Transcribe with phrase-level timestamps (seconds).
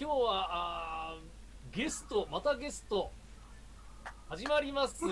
[0.00, 3.10] 今日はあーゲストまたゲスト
[4.28, 4.94] 始まります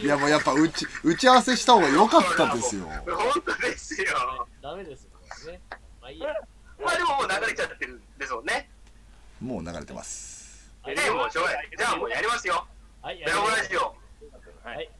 [0.00, 3.04] いやもうやっぱ打ち打ち合わせした方が良かったですよ本
[3.44, 4.46] 当ですよ。
[4.60, 5.18] ダメですも
[5.50, 5.60] んね
[6.00, 6.32] まあいいや
[6.80, 8.70] まあでももう流れちゃってるんですもんね。
[9.40, 11.70] もう流れてますはいねもうしょうがない。
[11.76, 12.66] じゃあもうやりますよ。
[13.02, 13.96] はいベロラジオ。
[14.64, 14.90] はい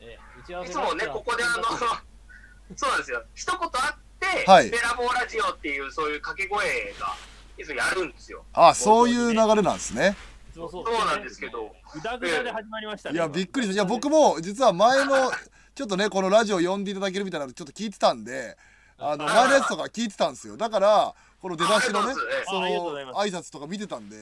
[0.00, 1.64] えー打ち合わせいつもね、ここであの、
[2.76, 3.24] そうなんですよ。
[3.34, 4.05] 一言あって、
[4.46, 4.70] はい。
[4.70, 7.14] ベラボーラジオっていうそういう掛け声が
[7.58, 8.44] いつもやるんですよ。
[8.52, 10.16] あそういう流れなんですね。
[10.54, 10.84] そうそう。
[10.84, 11.74] なんですけど。
[11.92, 13.16] ぐだぐだで始まりましたね。
[13.16, 13.74] いやびっくりした。
[13.74, 15.30] いや僕も実は前の
[15.74, 18.56] ちょっとねこのラジオ呼んでいただけるみたいなのちょっと聞いてたんで
[18.98, 19.34] あのはい。
[19.34, 20.56] 前のやつとか聞いてたんですよ。
[20.56, 22.14] だからこの出だしのね
[22.46, 24.16] その挨拶とか見てたんで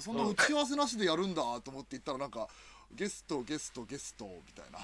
[0.00, 2.48] そんな打ち合わせなしでやるんだと思って言ったらなんか
[2.94, 4.78] ゲストゲストゲストみたいな。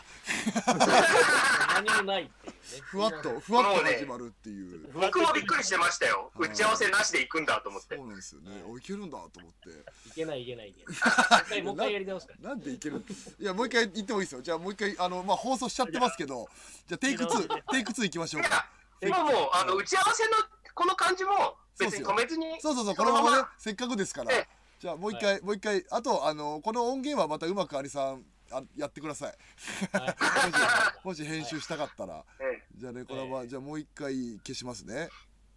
[1.74, 2.54] 何もないっていうね。
[2.82, 4.88] ふわっとふわっと始まるっていう。
[4.92, 6.30] 僕もびっくりしてましたよ。
[6.36, 7.96] 打ち合わせなしで行くんだと思って。
[7.96, 8.06] そう。
[8.06, 8.62] なんですよね。
[8.68, 9.70] おいけるんだと思って。
[10.10, 12.50] いけないいけないいけないもう一回やり直すから。
[12.50, 13.04] なんでいける？
[13.40, 14.42] いやもう一回言ってもいいですよ。
[14.42, 16.48] じゃあもう一回あのまあ放送しちゃってますけど。
[16.86, 18.68] じゃあテイク2テイク2いきましょうか、
[19.00, 20.30] 今もう、あの、打ち合わせの
[20.74, 21.30] この感じも
[21.78, 22.94] 別に止めずに、そうそうそう。
[22.96, 24.32] このままねせっかくですから。
[24.32, 29.96] ええじゃあもう一回、もう一回あとあのこの音源はまたうまくアリさんあやってください。
[29.96, 31.06] はい。
[31.06, 35.08] もし編集したかったら、えじゃあねこのまま、じゃあもう一回消しますね。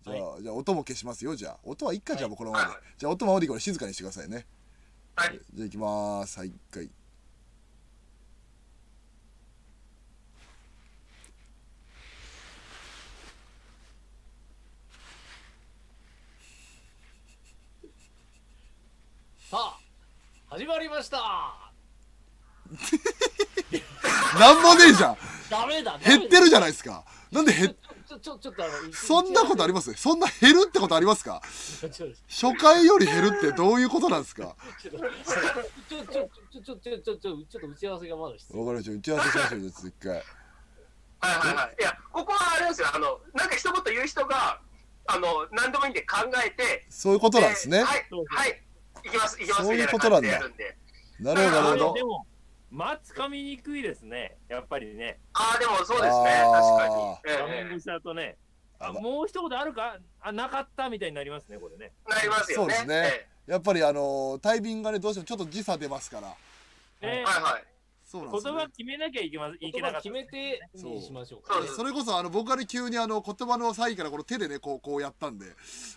[0.04, 1.36] じゃあ、じゃあ音も消しますよ。
[1.36, 2.82] じゃあ音はいっかじゃあもうこのままで、はい。
[3.00, 4.46] じゃあ音ままでいいから静かにしてくださいね。
[5.16, 5.42] はい。
[5.56, 6.38] じゃあいきます。
[6.38, 6.92] はい一回
[20.56, 21.18] 始まりました。
[24.40, 25.18] 何もねえじゃん。
[25.50, 27.04] ダメだ減ってるじゃないですか。
[27.30, 27.76] なんで減
[28.08, 29.94] ちょちょちょっとあのそんなことあります？
[29.96, 31.42] そんな減るってことありますか？
[32.30, 34.56] 初回より減るってどういうことなんですか？
[34.82, 44.62] ちょっとちょちょちょちょちょちょちょっと打ち合わせがまだ必要分かりました打ち合わせしましょうちょっと一回はいはいはいいやここはあれですよあのなんか一言言う人が
[45.08, 48.62] あの何でもいいんで考えてそういうことなんですね、はい、はい
[49.06, 50.30] 行きます、行きます、そういうことなんだ。
[50.30, 50.50] なる
[51.20, 52.26] ほどなるほどでも、
[52.72, 54.36] まあ、つかみにくいですね。
[54.50, 55.20] やっぱりね。
[55.34, 57.32] ああ、でもそうですね、確かに。
[57.32, 58.38] ええ画面越しだとね。
[58.78, 59.98] あもう一言あるか？
[60.20, 61.94] あなかったみたいになりますね、これね。
[62.10, 62.74] なりますよね。
[62.76, 66.36] そうですねえやっぱりあのタイミングがねどうしてもちょっと時差出ますからね
[67.02, 67.64] えはいはい。
[68.06, 70.10] 言そうなんですよ、ね、葉決めなきゃいけまいけなかった。
[70.10, 75.48] 言葉決めてにしましょうかねそうそれこそあの僕がね急にあの言葉のサインからこの手でねこうこうやったんで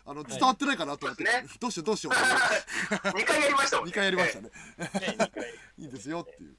[0.07, 1.59] あの伝わってないかなと思って、そうですね。
[1.61, 2.15] どうしようどうしよう。
[2.15, 3.93] 2回やりましたもんね。
[3.93, 5.55] 2回やりましたね、ね二回。
[5.79, 6.57] いいですよっていう。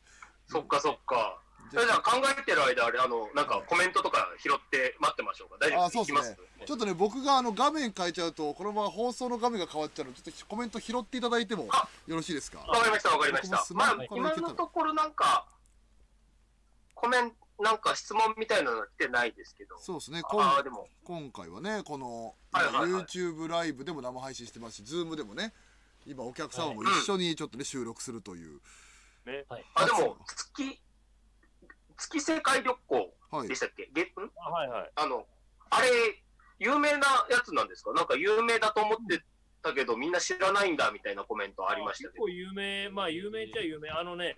[0.48, 1.42] そっかそっか。
[1.70, 5.58] じそれじゃあ考えてる間、あれ、あの、なんかコメントとか拾って待ってましょうか。
[5.60, 6.38] 大丈夫あそうですね。
[6.66, 11.70] ちょっとね僕があの画面変えちゃうとこのまま放送の画面が変わっちゃうのでちょっとコメント拾っていただいても
[12.06, 12.60] よろしいですか？
[12.60, 13.66] わかりました、わかりました。
[13.74, 15.48] まあ今のところなんか、
[16.94, 19.78] コメント、なんか質問みたいなの来てないですけど。
[19.80, 20.22] そうですね。
[20.24, 23.04] あ今あ、でも、今回はねこの、はいはいはい。
[23.04, 25.54] YouTube ライブでも生配信してますし Zoom でもね
[26.06, 28.60] 今お客様も一緒にちょっとね収録するという、
[29.26, 29.46] ね。
[29.76, 30.80] あ、でも、月、
[32.00, 34.08] 月世界旅行はいでしたっけ、げん？
[34.38, 34.92] あはいはい。
[34.96, 35.28] あの、
[35.70, 35.88] あれ、
[36.58, 37.94] 有名なやつなんですか？
[37.94, 39.22] なんか有名だと思って
[39.62, 42.30] たけど、みんな知らないんだみたいなコメントありましたけど結構。
[42.30, 43.90] 有名、まあ有名っちゃ有名。
[43.92, 44.36] あのね、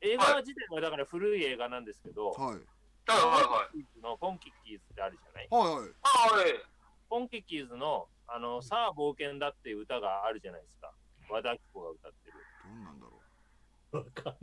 [0.00, 4.02] 映画自体はだから古い映画なんですけど、はいはいはいはい。
[4.02, 5.48] のポンキッキーズってあるじゃない？
[5.50, 6.54] はいはいあはい。
[7.10, 10.90] ポンキッキーズの、あの、さあ冒険だっていう歌があるじゃないですか。
[11.28, 12.36] 和田アキ子が歌ってる。
[12.64, 13.20] どんなんだろ
[13.98, 14.36] わかん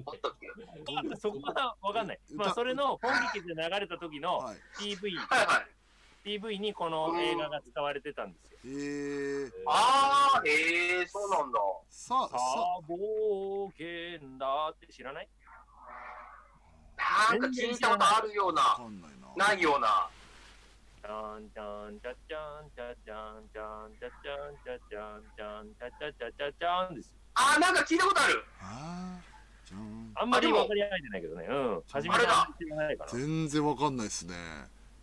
[1.02, 1.08] ない。
[1.08, 2.20] ったそこはわかんない。
[2.36, 4.40] まあ、それの本劇で流れた時の
[4.80, 5.66] PV、は
[6.26, 8.50] い、PV にこの映画が使われてたんですよ。
[8.64, 9.52] へえー。
[9.68, 11.60] ああ、ええー、そうなんだ。
[11.90, 15.28] さあ、さあ、冒険だって知らない？
[17.32, 18.78] なんか聞いたことあるような、
[19.36, 20.08] な,ないような。
[26.96, 27.12] です。
[27.34, 28.46] あー、なんか聞いたことある。
[28.62, 29.31] あー
[30.16, 31.48] あんまり分かり合えてないけどね。
[31.50, 31.82] うん。
[31.92, 32.26] 初めて
[32.76, 33.12] ないから。
[33.12, 34.36] 全然わかんないですね、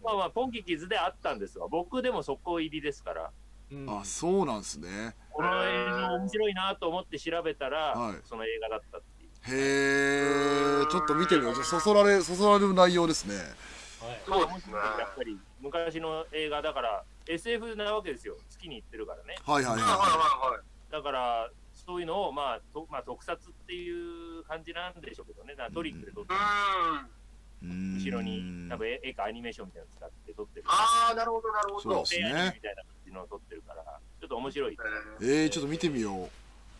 [0.04, 1.68] まあまあ、ポンキッキーズであったんですわ。
[1.68, 3.30] 僕でも速攻入りですから。
[3.70, 9.30] うんあそうなんですねこの映画面白いなと思って調べたら、はいその映画だったっていう。
[9.44, 14.72] へえちょっと見てみようそそられそそられる内容ですねはいそうですね。
[14.98, 18.36] やっぱり昔の映画だから SF なわけですよ。
[18.48, 19.36] 月に行ってるからね。
[19.44, 20.62] はいはいはいはいははいはい。
[20.90, 21.50] だから、
[21.88, 25.54] そういうのを、まあ、とまあ、特撮っていう感じなんでしょうけどね。
[25.72, 27.70] トリックで撮って、うーん。
[27.70, 30.66] いうーん後ろに、多分絵絵かアニメーションみたいなの使って撮ってる。
[30.68, 32.04] ああ、なるほどなるほど。
[32.04, 34.76] そうですねみたいな感じのを撮ってるから、ちょっっと面白い。
[35.20, 36.28] えーえー、ちょっと見てみよう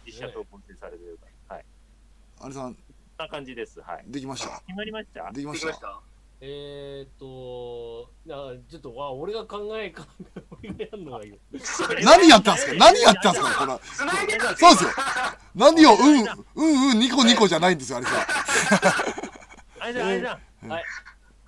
[0.05, 1.57] 実写と構成されてるから。
[1.57, 1.65] はい。
[2.41, 3.81] あれさんこんな感じです。
[3.81, 4.05] はい。
[4.13, 6.03] できました決まりましたできました
[6.41, 8.37] えーっと、な
[8.71, 10.07] ちょっと、わ、俺が考えか、
[10.63, 11.35] 俺がやるのがいい。
[12.05, 12.75] 何やったんすか？
[12.75, 13.67] 何やったんすか？
[13.67, 14.91] これ繋いでたそうですよ
[15.57, 16.03] 何をうん
[16.55, 18.27] うんうんニコニコじゃないんですよあれさ
[19.81, 20.69] あれじゃん、あれじゃん。
[20.69, 20.85] はい。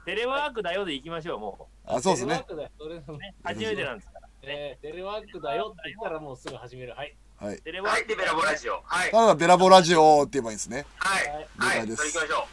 [0.06, 3.02] テレワークだよで行きましょう、もあそうですねテレワークだよ。
[3.06, 3.18] それう。
[3.18, 3.34] ね。
[3.44, 4.28] 初めてなんですから。
[4.42, 6.94] えーテレワークだよって言ったらもうすぐ始める。
[6.96, 7.14] はい。
[7.38, 11.34] はいテレワークはいでベラボラジオはいただベラボラジオって言えばいいんですねはいはい
[11.78, 12.48] はい了解ですそれ行きましょ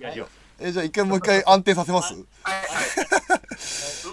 [0.00, 0.28] うやりよ
[0.58, 2.14] えーじゃあ一回もう一回安定させます。
[2.14, 2.24] はい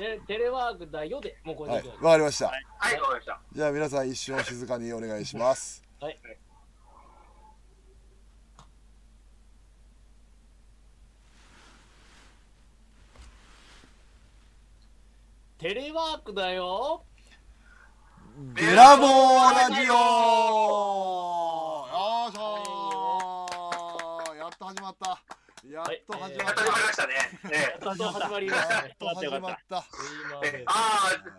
[0.02, 2.06] え テレワークだよで、もうこれはいでいきます。
[2.06, 2.46] わかりました。
[2.48, 3.40] はいはいわかりました。
[3.54, 5.84] じゃあ皆さん一瞬静かにお願いします。
[6.00, 6.20] はい。
[15.58, 17.04] テレワークだよ。
[18.38, 19.94] ベラボーラジオ。
[19.94, 24.36] よーしょー。
[24.38, 25.22] やっと始まった
[25.66, 27.14] やっと始まりましたね。
[27.52, 28.90] えやっと始まりましたね。
[28.90, 29.78] やっと始まった。
[29.78, 29.86] ああ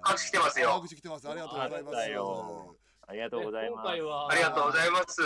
[0.03, 1.29] 拍手来てますあよ口来てます。
[1.29, 1.97] ありがとうございます。
[1.97, 3.89] ありがとうございます。
[3.89, 5.23] ありがとうございます。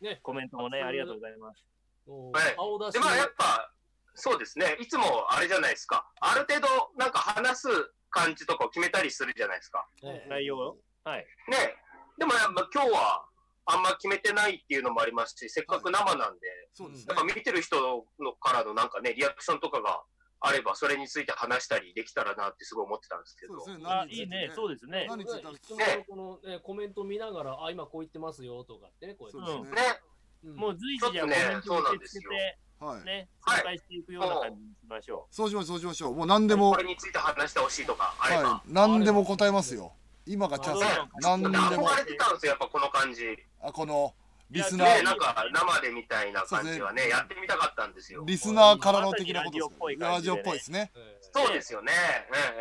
[0.00, 1.64] ね、コメントもね、ありがとうございます。
[2.06, 3.70] はいでまあやっぱ
[4.14, 4.76] そうですね。
[4.80, 6.10] いつもあれじゃないですか。
[6.20, 7.68] ある程度なんか話す
[8.10, 9.86] 感じとかを決めたりするじゃないですか。
[10.02, 10.78] ね内容を？
[11.04, 11.26] はい。
[11.48, 11.76] ね。
[12.16, 13.27] でもやっぱ今日は
[13.70, 16.40] あんま決めてないっていうのもありますしせっかく生なんで、
[16.72, 17.14] そうですね。
[17.14, 20.02] やっぱ見てる人のからのなんかねリアクションとかが
[20.40, 23.60] あればそれについて話したりできたらなってすごい思ってたんですけど。
[23.60, 23.86] そうですね。
[23.86, 25.06] あ、いいね、そうですね。
[25.08, 25.78] 何について質問
[26.16, 29.52] のこの、ね、コメント見ながら、あ、今こう言ってますよとかってね、こうやって。
[29.52, 30.00] そうですねね。
[30.44, 30.56] うん。
[30.56, 33.60] もう随時じゃあコメントを受け付けて、はいね、はい。
[33.60, 36.14] 紹介していくような感じにしましょそうしましょうそうしましょう。
[36.14, 38.72] もう何でもこれについて話してほしいとかあれば、はい。
[38.72, 39.92] 何でも答えますよ
[40.28, 40.80] 今がチャンス。
[40.80, 40.86] ね
[41.22, 41.88] 何でも。
[41.88, 43.24] 憧れてたんですよやっぱこの感じ。
[43.24, 44.14] ねあこの
[44.50, 45.02] リスナー。
[45.02, 47.08] なんか生でみたいな感じはねね。
[47.08, 48.24] やってみたかったんですよ。
[48.26, 49.58] リスナーからの的なこと
[49.88, 50.54] ですラジオっぽいでね。
[50.54, 50.92] ぽいですね。
[50.96, 51.92] えそうですよね。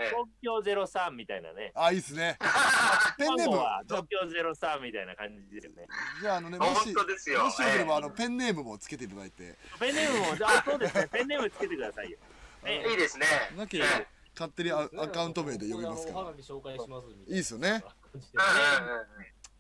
[0.10, 1.72] 東京ゼロ三みたいなね。
[1.76, 2.38] あいいっすね。
[3.18, 3.58] ペンネーム。
[3.58, 5.88] は東京ゼロ三みたいな感じですよね。
[6.22, 7.46] じゃああのねもし本当ですよ。
[7.46, 9.56] もしよければあえのペンネームもつけていただいて。
[9.80, 12.18] ペンネームも、じゃあ、そうですね、ペンネームつけてくださいよ。
[12.64, 13.26] ねえいいですね。
[13.56, 13.86] なけれ
[14.38, 16.22] 勝手にアアカウント名で呼びますから。
[16.22, 16.32] いな。
[17.28, 17.84] いいっすよね。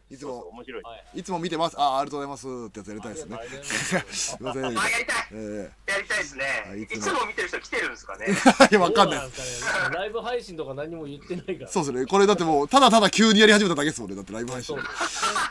[0.09, 0.39] いつも。
[0.49, 1.23] 面白い。
[1.23, 1.75] つも見てます。
[1.79, 3.35] あありがとうございますってやつやりたいですね。
[3.35, 4.15] ありがとうございます。
[4.15, 5.27] すいませんあやりたい。
[5.33, 6.43] えやりたいですね。
[6.67, 7.25] はいつも。
[7.25, 8.25] 見てる人来てるんですかね。
[8.29, 8.31] え
[8.71, 9.19] いやわかんない。
[9.93, 11.67] ライブ配信とか何も言ってないから。
[11.71, 12.05] そうですね。
[12.05, 14.15] これだってもうただただ急にやり始めただけですもんね。
[14.15, 14.75] だってライブ配信。
[14.77, 14.85] そう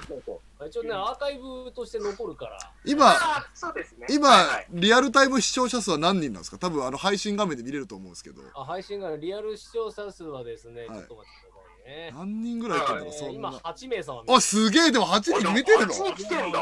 [0.09, 2.59] そうそう一応ね、アーカイブとして残るから。
[2.85, 4.07] 今あそうですね。
[4.09, 4.67] 今、はいはい。
[4.73, 6.59] リアルタイム視聴者数は何人なんですか？
[6.59, 8.41] 多分あの配信画面で見れると思うんですけど。
[8.55, 12.13] あ配信がリアル視聴者数はですね、ちょはいっと待ってくださいね。
[12.17, 13.13] 何人ぐらいいってんだろう？
[13.15, 13.71] えー今そんな。
[13.73, 14.93] 8名様あすげえ！
[14.93, 15.93] でも8人見てるの？
[15.93, 16.61] あ来てんだ。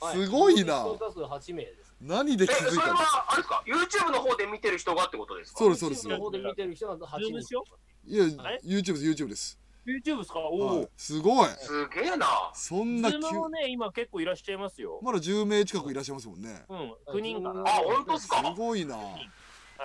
[0.00, 0.16] はい。
[0.16, 0.60] すごいな。
[0.60, 1.94] 視聴者数8名です。
[2.00, 5.58] 何で気づいたのはあれですか？YouTube の方で見てる人がってことですか？
[5.58, 6.08] そうですそうです。
[6.08, 7.24] の方で見てる人は8名。
[7.24, 7.64] ズームしよ
[8.08, 10.40] いやあれ YouTube です YouTube です YouTube ですか？
[10.40, 10.66] おお。
[10.80, 10.88] はい。
[10.96, 11.48] すごい。
[11.48, 12.26] すげえな。
[12.54, 13.18] そんな急。
[13.18, 14.98] ね、今結構いらっしゃいますよ。
[15.02, 16.64] まだ10名近くいらっしゃいますもんね。
[16.68, 17.60] うん、9人かな。
[17.62, 18.36] あ本当っすか？
[18.38, 18.96] すごいな。
[18.96, 19.18] は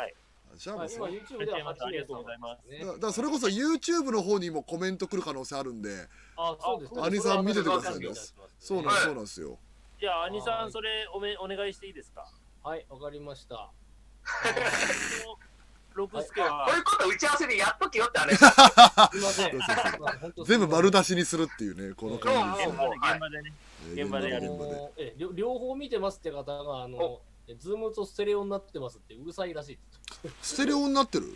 [0.05, 0.15] い。
[0.57, 2.79] じゃあもうさはい今 YouTube では8名ありがとうございますね。
[2.79, 6.93] だだからそれこそ YouTube の方にもコメント来る可能性あるんであ、そうです。
[7.01, 8.09] 兄さん見ててくださいね。
[8.59, 9.01] そうなんはい。
[9.03, 9.59] そうなんですよ。
[9.99, 12.27] じゃあ、兄さん、それおめお願いしていいですか？
[12.63, 13.71] はい、わかりました。
[15.95, 16.65] 六助は。
[16.67, 18.37] こういうこと打ち合わせでやっときよって話。
[18.37, 18.43] す
[19.17, 19.51] みません。
[20.45, 22.59] 全部丸出しにするっていうねこの感じ。
[22.59, 23.53] です現場で、現場でね。
[23.83, 24.51] えー現場でやる。
[24.51, 24.71] 現場で。
[24.71, 29.79] あのえ両両方見てますって方があのえズームとステレオになってますってうるさいらしい。
[30.41, 31.35] ステレオになってる？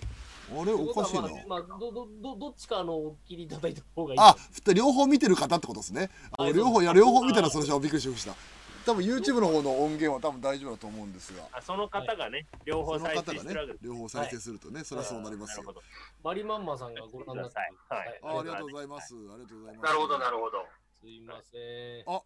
[0.52, 1.22] あれおかしいな。
[1.22, 4.20] まあ、まあ、どどどどっちかあのお切りいただいた方がいい。
[4.20, 4.36] あ、
[4.76, 6.12] 両方見てる方ってことですね。
[6.54, 8.36] 両方いや両方見たらそれじゃびっくりしました。
[8.86, 13.86] 多分 YouTube の方の音源は多分大丈夫だと思うんですが、あその方がね、両そ方再の方がね生してるわけです。
[13.86, 15.76] 両方再生するとね、それはそうなりますよ。
[16.24, 19.16] マリマンマさんがご覧になってはいあありがとうございます。
[19.16, 19.86] ありがとうございます。
[19.86, 20.66] なるほどなるほど
[21.02, 22.04] すいません。
[22.08, 22.24] あ、はい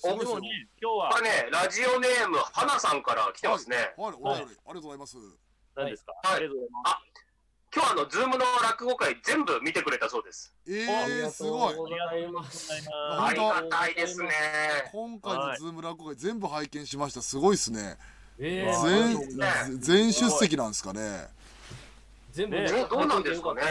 [0.00, 5.16] 今日はこれねラジオネーム花さんから来てますねはい、お便りありがとうございます。
[5.76, 7.31] 何ですかはいありがとうございます。
[7.74, 11.74] 今日あのズームの落語会全部見てくれたそうですえー、ありがすごい。
[11.74, 12.70] とうございます。
[12.92, 14.28] ありがたいですね
[14.92, 17.22] 今回のズーム落語会全部拝見しました。
[17.22, 17.96] すごいですね。
[18.38, 21.28] えわあー、全全出席なんですかね。
[22.32, 23.62] 全部ねえどうなんですかね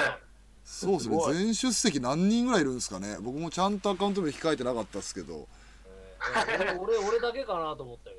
[0.64, 5.48] そうですねすごい全出席何人ぐらいいるんですかね僕もちゃんとアカウント名控えてなかったですけど
[6.48, 8.16] えー俺俺俺だけかなと思ったけ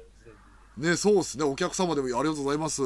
[0.80, 0.88] ど。
[0.90, 2.82] ねそうですねお客様でもありがとうございます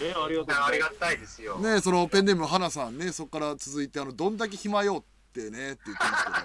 [0.00, 0.44] えありがとう。
[0.46, 1.58] ございありがたいですよ。
[1.58, 6.36] ねそのペンネーム花さんねそこから続いてあのどんだけ暇よってねって言ってますけど。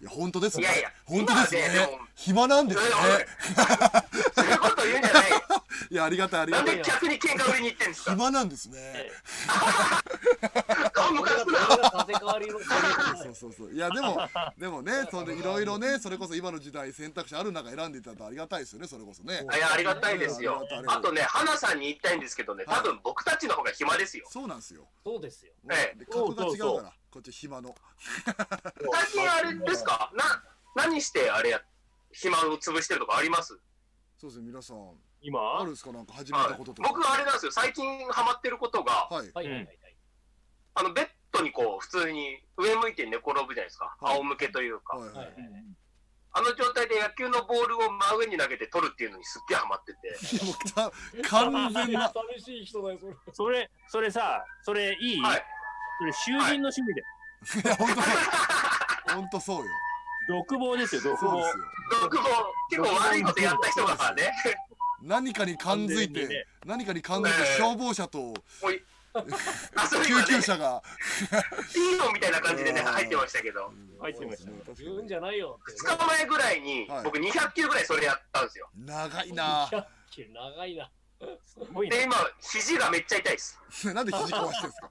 [0.00, 0.62] いや本当ですね。
[0.62, 1.88] いやいや本当ですね。
[2.14, 2.86] 暇なんですね。
[4.32, 5.30] そういうこと言うんじゃない？
[5.30, 5.38] よ。
[5.90, 6.76] いやありがたいありなんがたい。
[6.76, 8.10] で逆に喧嘩売りに行ってんですか？
[8.12, 9.10] 暇なんですね
[11.08, 11.76] 顔向これがこかすな。
[11.76, 12.58] れが縦変わりの。
[12.58, 13.72] そうそうそう。
[13.72, 14.18] いやでも
[14.56, 19.46] でもねそれいろいろねそれこそ今の時代選択肢ある中選んでいただいたらありがたいですよねそれこそね。
[19.54, 20.66] いや、ありがたいですよ。
[20.86, 24.26] あとね、花さんに言いたいんですけどね、多分僕たちの方が暇ですよ。
[24.28, 24.86] そうなんですよ。
[25.04, 25.52] そうですよ。
[25.70, 25.98] ええ。
[25.98, 27.74] で格が違うそうそうからこっち暇の。
[28.24, 30.10] 最近あれですか？
[30.14, 30.42] な、
[30.74, 31.62] 何してあれや、
[32.12, 33.58] 暇を潰してるとかあります？
[34.18, 34.76] そうですね皆さん。
[35.20, 35.58] 今？
[35.58, 35.92] あるんですか？
[35.92, 36.88] なんか始めはいたこととか。
[36.88, 39.30] 僕あれなんですよ、最近ハマってることが、はいはい。
[39.34, 39.78] はいはいはい。
[40.78, 43.96] あの、ベッドにこう、普通に上向いて寝転ぶじゃないですか。
[44.00, 44.96] はい仰向けというか。
[44.96, 45.32] はいははいい
[46.30, 51.24] あの状態で野球のボールを真上に投げて取るっていうのにすっげえハマってて。
[51.26, 53.14] 完全な寂しい人だよ、それ。
[53.32, 55.44] それ、それさ、それいい、はい。
[55.98, 57.02] それ囚人の趣味で。
[57.64, 59.70] いや本当そう本当そうよ
[60.28, 61.50] 独房ですよ、独房そうで。
[61.50, 61.64] すよ
[62.02, 62.22] 僕も
[62.70, 64.32] 結構悪いことやった人がね、
[65.02, 68.34] 何かに感づいてね何かに感づいて消防車と
[70.06, 70.82] 救急車が
[71.68, 73.72] ヒーローみたいな感じでね、うん入ってましたけど。
[74.00, 78.70] 入ってましたそうですね確言うんかじゃないよって2日前ぐらいにはい、僕200球ぐらいそれやったんですよ。
[78.74, 80.90] に長いな100キロ長いな。
[81.44, 82.02] すごいで、ね。
[82.04, 83.58] 今、肘がめっちゃ痛いです。
[83.92, 84.90] なんで肘壊してんすか？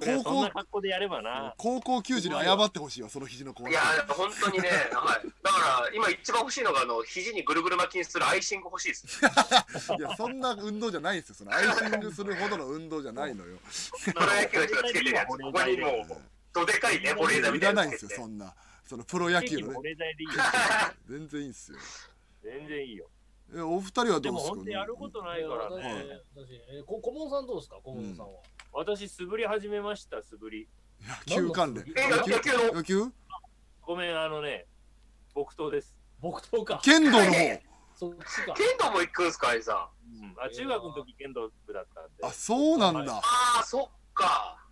[0.00, 1.54] いやそん高校な格好でやればな。
[1.58, 5.28] 高校球児に謝ってほしいわその肘のいやー、本当にね、 はい。
[5.42, 9.20] だから、今一番欲しいのが、あの、肘にぐるぐる巻きにするアイシング欲しいです。
[9.98, 13.58] いやそんな運動じゃないんですよそのアイシングするほどの運動じゃないのよ
[14.04, 15.28] プロ野球の人がつけてるやつ。
[15.30, 16.22] ここにもう、
[16.52, 18.04] どでかいね、保冷剤みいたいらないんです。
[18.04, 18.54] よそんな
[18.86, 19.96] そのプロ野球のね。
[21.08, 21.78] 全然いいんすよ
[22.42, 23.08] 全然いいよ。
[23.54, 24.54] えお二人はでもどうですか？
[24.56, 26.20] 本当やることないから私ね。
[26.36, 28.40] 私えこ顧問さんどうですか、顧問さんは。
[28.72, 30.68] 私、素振り始めました、素振り。
[31.26, 33.04] 野球関連え、野球野球の、野球
[33.82, 34.66] ごめん、あのね、
[35.34, 35.96] 木刀です。
[36.20, 36.80] 木刀か。
[36.82, 37.62] 剣道の方
[37.94, 38.54] そっちか。
[38.54, 40.22] 剣道も行くんすか、あいさん？
[40.22, 42.24] うん、あ中学の時剣道部だったんで。
[42.24, 43.22] あそうなんだあ
[43.60, 44.66] あ、そっか。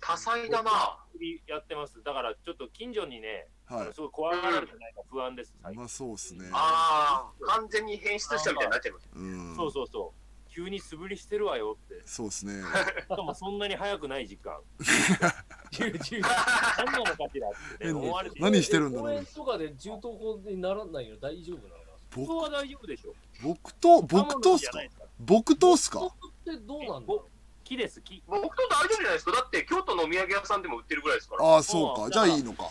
[0.00, 0.70] 多彩だな。
[1.12, 2.02] 素振りやってます。
[2.02, 9.08] だから、ちょっと近所にね、あはのすごい怖がられてないか不安です、まあそうっすねああ、完全に変質したみたいになっちゃいます。
[9.14, 10.21] うんそうそうそう。
[10.54, 12.02] 急に素振りしてるわよって。
[12.04, 12.62] そうっすね。
[12.62, 14.58] しかもそんなに速くない時間。
[15.72, 18.38] 何なのかしらってね、思われて。
[18.40, 21.70] 何してるんだろう公園とかで銃刀法にならないの大丈夫なの？
[21.70, 21.82] か
[22.14, 23.14] 本当は大丈夫でしょ。
[23.40, 24.68] 木刀木刀っすか？
[24.68, 25.04] 刃物じゃないですか。
[25.24, 26.00] 木刀っすか？
[26.00, 26.10] なっ
[26.44, 27.28] てどうなんだろ
[27.64, 28.22] 木です、木。
[28.26, 29.32] 僕と大丈夫じゃないですか。
[29.32, 31.44] だって、京都のお土産屋さんでも売ってるぐらいですから。
[31.46, 32.10] ああそうか。
[32.10, 32.68] じゃあいいのか。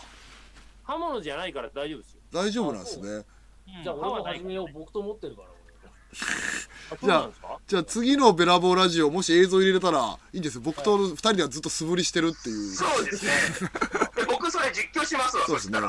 [0.84, 2.20] 刃物じゃないから大丈夫ですよ。
[2.30, 3.08] 大丈夫なんですね。
[3.08, 3.26] う。
[3.82, 5.48] じゃあ俺も始めよう、木刀持ってるから
[6.90, 7.58] あそうなんですか？
[7.66, 13.32] じゃあ次のベラボーラジオもし映像入れたらいいんですよ僕と二人ではずっと素振りしてるっていうそうですね。
[14.16, 15.80] で僕それ実況しますわ、そうですね。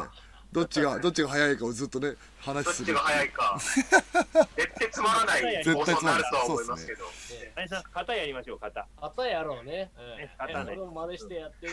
[0.54, 3.58] どっちがどっちが早いかをずっとね話するどっちが早いか。
[4.56, 7.06] 絶対つまらない放送になるとは思いますけど。
[7.32, 7.40] 俺。
[7.40, 8.88] ね何さん、型やりましょう、型。
[9.02, 9.92] 型やろうね。
[10.38, 11.68] 型ね真似してやって。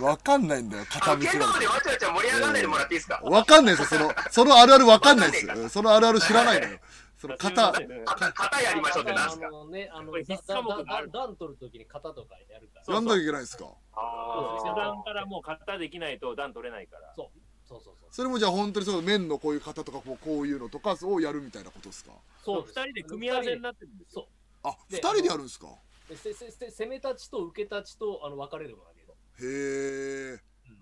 [0.00, 3.20] わかんないんだよあ片の、剣道見せられてでわちゃわちゃ盛り上がらないでもらっていいですか？
[3.24, 6.78] わかんないですよそのそのあるあるわかんないですわかんねえかうんそのあるある知らないのよ
[7.20, 7.72] その型。
[7.72, 9.46] 型型やりましょうってなんすか？
[9.46, 11.10] あのね、あの、これだ必須科目だがある。
[11.10, 12.94] だ段取るときに型とかやるから。
[12.94, 13.66] やんなきゃいけないですか？
[13.92, 17.12] あ初段からもう型できないと段取れないから。
[17.14, 17.38] そう。
[17.68, 18.08] そうそうそう。
[18.10, 22.12] それもじゃあ本当にそう面のこういう型とかこうこういうのとかをやるみたいなことですか？
[22.42, 24.26] そう二人で組み合わせになってるんですよ。
[24.62, 25.66] あ二で人でやるんですか？
[26.08, 29.14] でせせせ攻め立ちと受け立ちとあの分かれるわけよ。
[29.42, 30.38] へえ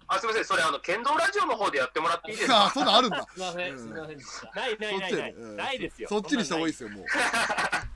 [0.08, 0.44] あ、すみません。
[0.44, 2.66] それ、あの、剣道ラジオの方でやってもらっていいですか？
[2.66, 4.18] あそんなんあるんだ すみません、うんすみません。
[4.54, 5.78] ないないないない。
[5.78, 6.08] ですよ。
[6.08, 6.72] そっちにした方がいいい。
[6.72, 7.06] ですよもう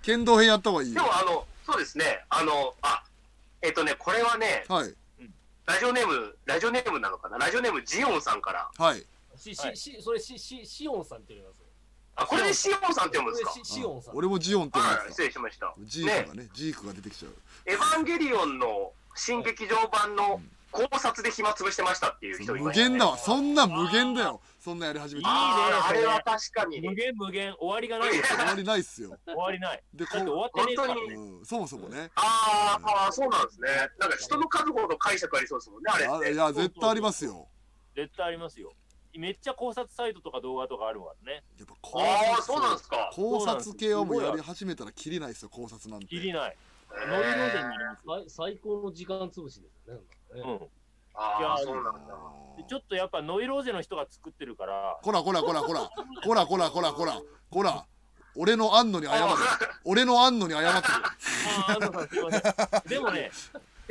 [0.02, 2.25] 剣道編やった方がいいよでも、あの、そうですね。
[2.28, 3.02] あの、あ、
[3.62, 4.94] えっとね、これはね、はい
[5.64, 7.38] ラジオネーム、ラジオネームなのかな？
[7.38, 8.68] ラジオネームジオンさんから。
[8.76, 9.06] はい
[9.38, 11.62] し、はいし、し、それし、し、シオンさんって言います？
[12.16, 13.50] あ、これでシオンさんって読むんですか？
[13.52, 14.16] これしシオンさん。
[14.16, 15.75] 俺もジオンって言うんはい、失ですか礼しました。
[15.78, 17.34] ジークがねジークが出てきちゃう
[17.64, 26.80] エヴァンゲリオンの新劇場版の考察で暇つぶしてましたっていう人い無ましたね限だわそんな無限だよそんなやり始めていいねあれれは確かに。
[26.80, 28.38] 無限無限終わりがないですよ。
[28.38, 29.82] 終わりないっすよ終わりない。
[29.94, 31.14] でこだって終わってねえから本当ね。
[31.16, 33.68] う、うん、そもそもねあーあー、そうなんですね。
[33.98, 36.14] なんか人の数ほど解釈ありそうですもんね、あれって。
[36.14, 37.48] あいや絶対ありますよ
[37.96, 38.72] 絶対ありますよ。
[39.18, 41.42] めっちゃ考察サイトとか動画とかあるわね。
[41.58, 43.10] やっぱ考ああ、そうなんですか。
[43.12, 46.56] 考察系はもうやり始めたらキリないっすよ考察なんてきりない。
[47.08, 49.99] 乗るのでになります最高の時間潰しですね。
[51.14, 52.14] ああ、そうなんだ。
[52.66, 54.99] ちょっとやっぱノイローゼの人が作ってるから。
[55.02, 55.90] こらこらこらこら。
[56.25, 57.20] こらこらこらこら。
[57.50, 57.87] こら。
[58.34, 59.20] 俺の安野に謝る。
[59.84, 60.88] 俺の安野に謝って
[61.84, 62.88] る。
[62.88, 63.30] でもね、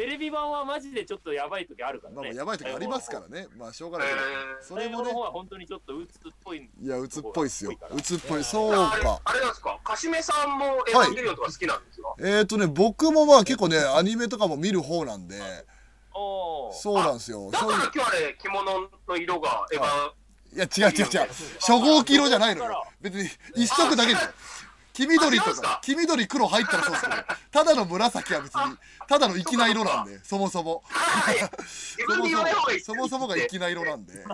[0.01, 2.15] テレビ版はマジでちょっとやばい時あるからね。
[2.15, 3.45] まあまあやばい時ありますからね。
[3.55, 4.07] まあしょうがない。
[4.07, 4.23] けどえ
[4.63, 5.09] それもね。
[5.09, 6.67] の方は本当にちょっと鬱っぽい。
[6.81, 7.77] いや鬱っぽいっすよ。
[7.93, 8.43] 鬱っぽい。
[8.43, 9.79] そうー、あれかあれなんですか？
[9.83, 15.39] かしめさんもエヴァンゲリオンとか好きなんですか、えーとね僕もまあ結構ねアニメとかも見る方なんで。
[16.15, 16.73] おー。
[16.73, 17.51] そうなんですよ。
[17.51, 17.77] だそういう。
[17.77, 19.85] から今日あれ着物の色がエヴァ。
[19.85, 20.57] ン、い。
[20.57, 21.29] や違う違う違う。
[21.59, 22.83] 初号機色じゃないのよ。
[23.01, 24.19] 別に一色だけで
[25.01, 25.81] 黄緑とかか。
[25.83, 27.15] 黄緑黒入ったらそうですけど
[27.51, 28.77] ただの紫は別に
[29.07, 30.83] ただの粋な色なんでそもそも。
[32.83, 34.13] そもそもがって粋な色なんで。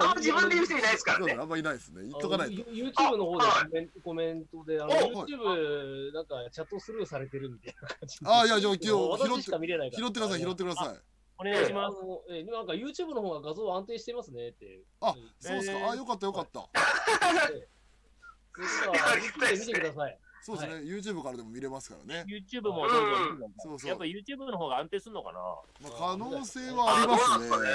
[0.00, 1.36] あんま自分で言う人いないですからね。
[1.38, 2.02] あんまいないですね。
[2.02, 2.70] 言っとかないと。
[2.70, 8.18] ユ YouTube の方であコメントコメントで、あの、お YouTube なんかチャットスルーされてるみたいな感じ。
[8.20, 8.26] で。
[8.26, 10.02] あいやじゃあ今日私しか見れないから。
[10.02, 10.96] 拾ってください拾ってください。
[11.38, 11.96] お願いします。
[12.30, 14.80] えなんか YouTube の方が画像安定してますねって。
[15.00, 15.90] あそうですえーか。
[15.92, 16.68] あよかったよかった
[18.56, 20.18] それから見てみてください。
[20.46, 20.74] そうですね。
[20.76, 22.24] YouTube からでも見れますからね。
[22.28, 22.88] YouTube も
[23.58, 23.88] そうそう。
[23.88, 25.40] やっぱ YouTube の方が安定するのかな。
[25.82, 27.68] まあ可能性はありますね。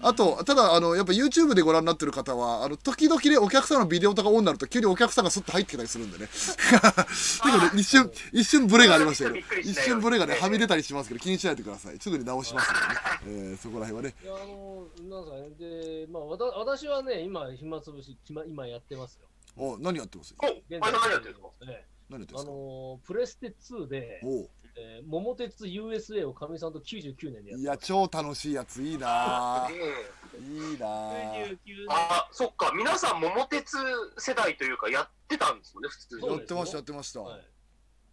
[0.00, 6.28] あとただあのやっぱ YouTube でご覧になってる方はあの時々ねお客さんのビデオとかオンになると急にお客さんがスッと入ってきたりするんでね。
[6.32, 9.60] 結構ね一瞬一瞬ブレがありましたけど。
[9.60, 11.98] 一瞬ブレがねはみ出たりしますけど気にしないでください。
[11.98, 13.00] すぐに直しますからね、
[13.52, 14.14] えーそこら辺はね。
[14.24, 19.26] いや、あの、なんすかね、で、まあ、わた私はね、今、暇つぶし、今やってますよ。
[19.58, 20.34] お何やってます？
[20.38, 21.48] お前さん何やってるんですか？
[21.62, 21.84] ええ。
[21.84, 22.50] あ何やってますか？
[22.50, 24.20] の、プレステ2で、
[24.76, 28.80] えー桃鉄 USA をかみさんと99年でやっていや超楽しいやつ。
[28.80, 29.68] いいな。
[29.70, 30.86] いいな。
[30.86, 32.72] ぁ99あそっか。
[32.76, 33.76] 皆さん桃鉄
[34.18, 36.26] 世代というかやってたんですもんね普通に。
[36.28, 37.40] やってましたやってました、はい。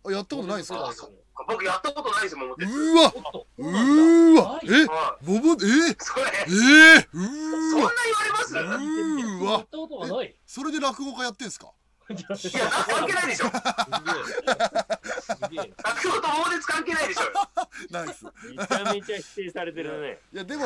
[0.08, 0.80] あやったことないですか？
[0.80, 1.16] そうですあそっか
[1.48, 3.14] 僕やったことないです桃鉄うわ。
[3.58, 5.26] うーわはいえはい。
[5.26, 5.56] 桃え？
[5.56, 6.24] ー、それ。
[6.26, 7.30] えー、うそんな
[7.72, 8.56] 言ーわわれます？
[8.56, 9.52] うーわ。
[9.52, 10.36] やったことがない。
[10.46, 11.72] それで落語家やってんすか？
[12.08, 13.48] いや関係ないでしょ。
[13.48, 13.52] す
[15.50, 15.74] げえ。
[15.84, 17.22] 落語と桃鉄関係ないでしょ。
[17.90, 18.26] ナイス。
[18.26, 18.32] め
[18.68, 20.20] ちゃめちゃ否定されてるね。
[20.32, 20.66] いやでも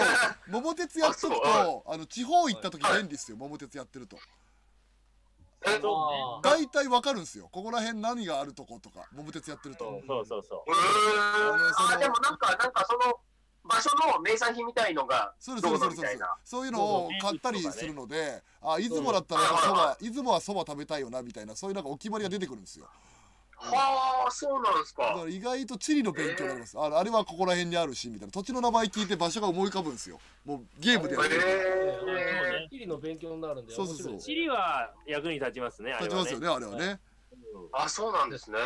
[0.49, 4.17] 桃鉄やっとくあとあの地方行った時便利っすよ桃鉄やってると
[6.41, 7.49] 大体わかるんすよ。
[7.51, 9.07] ここら辺何があるとことか。
[9.13, 10.01] 桃鉄やってると。
[10.07, 10.71] そうそうそう。
[10.71, 11.91] うー。
[11.91, 13.19] んあでもなんかなんかその
[13.63, 16.01] 場所の名産品みたいのがそうですそうですそうです。
[16.01, 16.35] どうぞみたいな。
[16.43, 22.87] そういうのを買ったりするのであ出雲だったらそば出雲はそば食べたいよなみたいなそういうなんかお決まりが出てくるんですよ
[23.59, 25.03] はあそうなんですか。
[25.03, 28.31] だから意外と地理の勉強になります、ああれはここら辺にあるしみたいな。
[28.31, 30.19] 土地の名前聞いて場所が思い浮かぶんですよ。
[30.45, 34.11] もうゲームでやってるからへえー、地理の勉強になるんで、そうそうそう。
[34.13, 34.35] 面白い。
[34.35, 36.39] チリは役に立ちますね、立ちますよ。
[36.39, 36.99] ねあれはね。
[37.73, 38.57] あそうなんですね。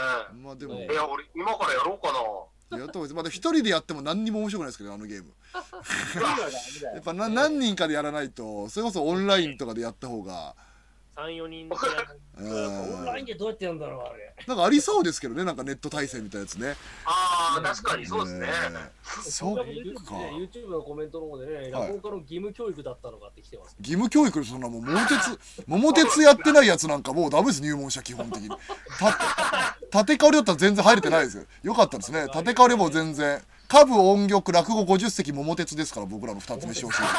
[0.41, 2.53] まあでも、えいや俺今からやろうかな。
[2.77, 3.13] やった方がいいです。
[3.15, 5.31] まだ一人でやっても何にも面白くないですけどあのゲーム。
[6.93, 10.55] やっぱな何人かでやらないとそれこそオンラインとかでやった方が
[11.15, 11.75] 3、4人で
[12.95, 14.33] オンラインでどうやってやるんだろう、あれ。
[14.47, 16.75] なんかありそうですけどねなんかネット対戦みたいなやつね。
[17.05, 18.47] ああ確かにそうですね。
[18.47, 23.75] えーそっか YouTube のコメントの方でね、落語家の義務教育だったのかって来てます。
[23.79, 28.49] 義務教育でそんなもう桃鉄 桃鉄やってないやつなんかもうダメです入門者基本的に。
[28.99, 31.43] た縦かわりだったら全然入れてないですよ。
[31.61, 32.27] よかったですね。
[32.33, 33.41] 縦かわりも全然。
[33.69, 37.03] 歌舞音曲落語50席桃鉄ですから僕らの2つ目昇進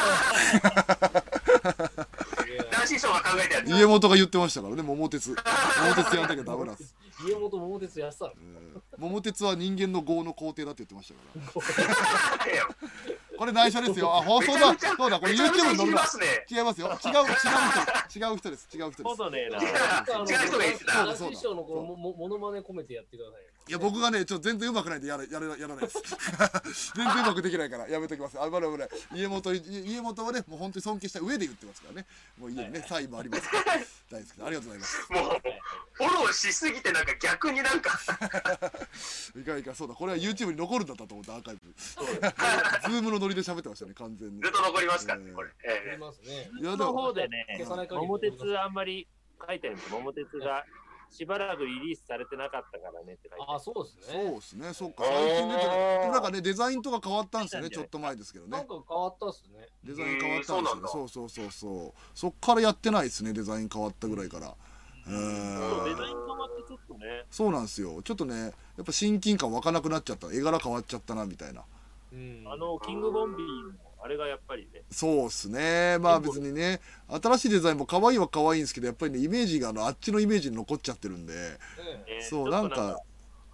[2.85, 5.31] 男子賞が考えたやつ家元が言ってましたからね桃鉄。
[5.31, 6.95] 桃鉄やんなきゃダメなんです。
[7.27, 8.33] 家元桃鉄やってたの。
[8.33, 8.83] うん。
[8.99, 12.77] 桃鉄は人間の業の皇帝だって言ってましたから
[13.37, 14.17] これ内緒ですよ。
[14.17, 14.75] あ放送だ。
[14.97, 15.19] そうだ。
[15.19, 16.27] これ YouTube にい載るなじりますね。
[16.51, 16.89] 違いますよ。
[16.89, 17.27] 違う違う
[18.09, 18.69] 人違う人です。
[18.77, 19.03] 違う人です。
[19.03, 19.59] ことねえな。
[19.59, 23.49] 違う人が言ってた男子師匠のこのももものまね込めてやってくださいよ。
[23.67, 26.03] いや僕がねちょっと全然上手くないんでやらやらやらないです。
[26.95, 27.89] 全然上手くできないから。
[27.89, 32.07] やめときますあ危ない危ない家元家元はねもう本当に尊敬した上で言ってますからね。
[32.39, 33.65] もう家にねサインもありますから。
[34.11, 35.13] 大好きでありがとうございます。
[35.13, 35.41] もう
[35.95, 37.99] フォローしすぎてなんか逆になんか。
[39.41, 39.75] いかんいかん。
[39.75, 39.95] そうだ。
[39.95, 41.73] これは YouTube に残るんだったと思ったアーカイブ。
[41.79, 44.41] ズームのノリで喋ってましたね完全に。
[44.43, 45.49] ずっと残りますからねこれ。
[45.49, 45.53] あ
[45.89, 45.91] え。
[45.93, 46.51] りますね。
[46.61, 47.47] いやでのも方でね。
[47.91, 49.09] 桃鉄あんまり
[49.47, 50.65] 書いてあるんです桃鉄が
[51.11, 53.57] しばらくリリースされてなかったからねって書いてある。
[53.57, 54.31] あ、そうですそうね。
[54.33, 54.73] ですね。
[54.75, 55.05] そっか。
[55.05, 55.67] 最近出て
[56.11, 58.51] なんかねデザインとか変わったんですよねちょっと前ですけどね。
[58.51, 59.69] なんか変わったっすね。
[59.85, 60.89] デザイン変わったんですよね。
[60.89, 62.01] そうそうそうそう。
[62.15, 64.49] そっからやってないですねデザイン変わったぐらいから。
[64.49, 64.55] う
[65.07, 67.25] そうーんデザイン変わってちょっとね。
[67.31, 68.03] そうなんですよ。
[68.03, 68.41] ちょっとね
[68.77, 70.33] やっぱ親近感湧かなくなっちゃった。
[70.33, 71.61] 絵柄変わっちゃったなみたいな。
[71.61, 71.67] うん
[72.47, 73.73] あのキングボンビーの
[74.03, 74.83] あれがやっぱりね。
[74.91, 75.99] そうっすね。
[75.99, 81.33] まあ別にね新しいデザインも可愛いは可愛いんですけどやっぱりねイメージがあのあっちのイメージに残っちゃってるんで。
[82.29, 83.01] そうなんか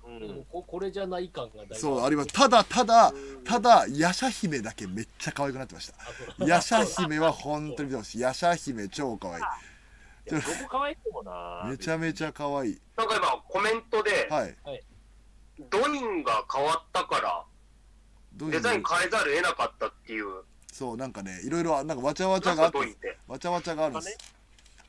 [0.05, 0.45] うん。
[0.51, 2.33] ここれじゃない感がそうあります。
[2.33, 3.13] ただただ
[3.45, 5.93] ただヤシャ姫だけめっちゃ可愛くなってまし
[6.39, 6.45] た。
[6.45, 8.21] ヤシャ姫は本当に見てほしい。
[8.21, 9.43] ヤシャ姫超可愛い。
[10.31, 11.65] いやどこ可愛いともな。
[11.71, 12.79] めちゃめちゃ可愛い。
[12.97, 14.57] なんか今ココメントで、はい。
[15.71, 17.45] ドインが変わったから、
[18.35, 20.25] どういうデザイン変えざるを得なかったっていう、
[20.73, 22.79] そうなんかねいろいろなんかわちゃわちゃがあって。
[23.27, 24.19] わちゃわちゃがあるんです。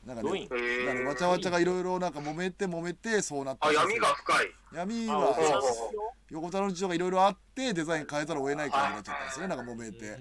[0.06, 4.46] なんかねへーだからわちゃわちゃがいろいろなんか揉めて揉めてそうなったあ、闇が深い。
[4.72, 5.88] あ闇はそうそうそう。
[6.30, 10.18] 横田の事情がいろいろあってデザイン変えざるを得ないからになっちゃったんですねなんか揉めて、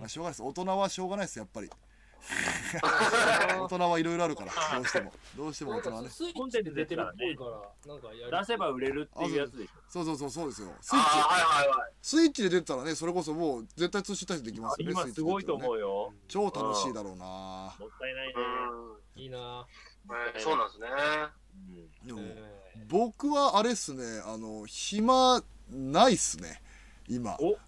[0.00, 0.42] まあ、しょうがないです。
[0.42, 1.70] 大人はしょうがないですやっぱり
[3.60, 5.12] 大人はいろいろあるからどうしても。
[5.36, 6.08] どうしても大人はね。
[6.08, 9.70] かスイッチで出てるっぽいから、なんかやり出せば売れるっていうやつでしょ。
[9.88, 10.68] そうそうそうそうですよ。
[10.80, 11.18] スあイッチ。
[11.18, 11.92] はいはいはい。
[12.02, 14.86] スイッチで出てたらねそれこそもう絶対通信対戦できますよ。
[14.86, 16.12] ね今すごいと思ううよ。
[16.28, 17.24] 超楽しいだろうな。
[17.78, 18.34] もったいないね。
[19.16, 19.22] うん。
[19.22, 19.66] いいな。
[20.34, 20.88] えーそうなんですね。
[22.02, 22.06] うん。
[22.06, 26.62] でもえ僕はあれっすねあの暇ないっすね
[27.10, 27.36] 今。
[27.40, 27.58] お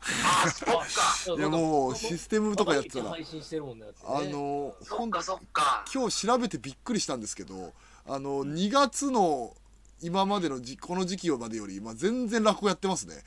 [0.45, 0.79] あ、そっか。
[0.85, 3.11] ー いやもうシステムとかやってたら。
[3.11, 3.87] 配信してるもんね。
[4.05, 4.75] あの
[5.11, 5.85] かそっか。
[5.93, 7.73] 今日調べてびっくりしたんですけど
[8.07, 9.55] あの2月の
[10.01, 13.23] 今までのじこの時期までより、まあ、全然落語やってますね。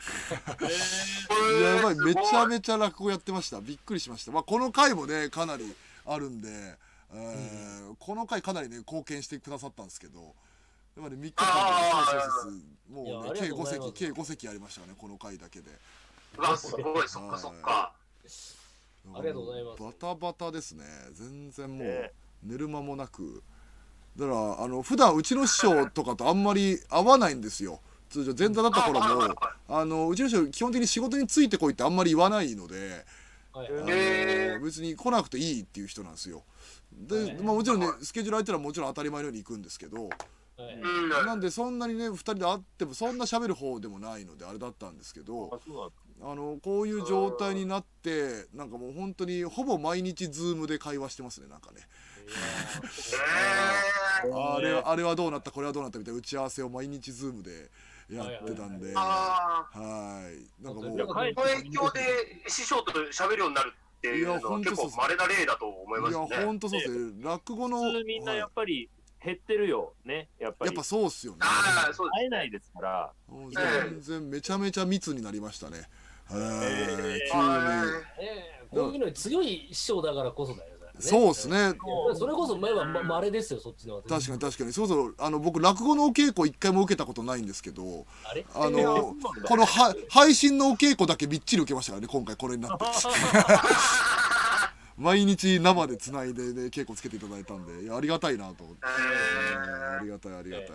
[1.62, 3.60] やばいめちゃめちゃ落語やってました。
[3.60, 6.48] びっくりしました、まあ、この回もねかなりあるんで、
[7.12, 10.34] えーこの回かなりね貢献してくださったんですけど
[10.96, 13.92] やっぱり3日間でもうね計いやありがとうご5ざいます。
[13.92, 15.70] 席計5席ありましたねこの回だけで。
[16.38, 17.92] うわ、すごい、そっかそっか。
[19.14, 19.82] ありがとうございます。
[19.82, 20.84] バタバタですね。
[21.12, 23.42] 全然もうね寝る間もなく。
[24.16, 27.80] だからあの普段うちの師匠とかとあんまり会わないんですよ。
[28.10, 29.34] 通常前座だった頃も
[29.68, 33.04] あのうちの師匠基本的に仕事についてこいってあんまり言わないので
[33.52, 36.42] はいあのへー別に来なくていいっていう人なんですよ。
[36.92, 37.34] で、はい。
[37.40, 40.10] まあ、もちろんねスケジュール空いたらもちろん当たり前のように行くんですけど
[40.64, 40.74] はい。
[40.74, 41.08] うん。
[41.26, 45.60] なんでそんなにね2人で会ってもそんな喋る方でもないのであれだったんですけあど
[46.22, 51.80] あのこういう状態になってなんかもう本当にほぼ毎日ズームで会話してますねなんかね。
[54.24, 54.54] えー。
[54.56, 55.50] あれはあれはどうなった？
[55.50, 55.98] これはどうなった？
[55.98, 57.70] みたいな打ち合わせを毎日ズームで
[58.10, 58.92] やってたんで。
[58.94, 60.62] はあい。
[60.62, 60.98] なんかもう。
[61.06, 61.34] この影
[61.70, 62.00] 響で
[62.48, 66.44] 師匠と喋るようになるっていうのは結構稀な例だと思いますいやね。
[66.44, 67.12] ほんとそうです。
[67.12, 68.90] ね落語のみんなやっぱり
[69.22, 70.28] 減ってるよね。
[70.38, 70.82] やっぱりやっぱ。
[70.82, 73.12] そうっすよねああ、そう会えないですから。
[73.28, 75.82] 全然めちゃめちゃ密になりましたね
[76.26, 77.84] はいえ急には
[78.18, 78.24] え
[78.62, 80.80] えこういうのに強い師匠だからこそだよね。
[81.00, 81.72] そうっすね
[82.14, 88.06] それこそ前はままれですよ、そっちの確かに確かにそうそうあの僕落語のお稽古一回も受けたことないんですけど
[88.54, 89.14] あの
[89.46, 92.84] このは配信のお稽古だけびっちり受けましたからね今回これになって
[95.00, 100.66] 毎日生でつないでね稽古つけていただいたんでいやありがたいなと思ってえありがたいありがたい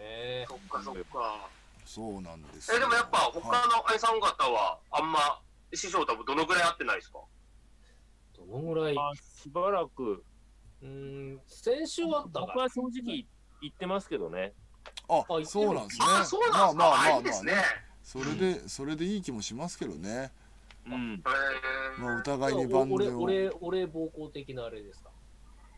[0.00, 1.48] えそっかそっか。
[1.84, 5.40] そうなんですえ、でもやっぱ他はいの愛さん方はあんま
[5.72, 7.18] 師匠とどのぐらい会ってないですか？
[8.34, 10.22] ー、どのぐらい、あしばらく。
[10.82, 10.88] うー
[11.36, 13.26] ん、先週あったか僕は正直
[13.62, 14.52] 言ってますけどね。
[15.08, 16.60] ああそうなんですねああ、そうなんですか。
[16.60, 17.54] まあまあまあいいですね。
[18.02, 20.30] それでそれでいい気もしますけどねうん。
[20.96, 22.02] へー。
[22.02, 25.10] まあお互いにお万俺、俺、俺、暴行的なあれですか？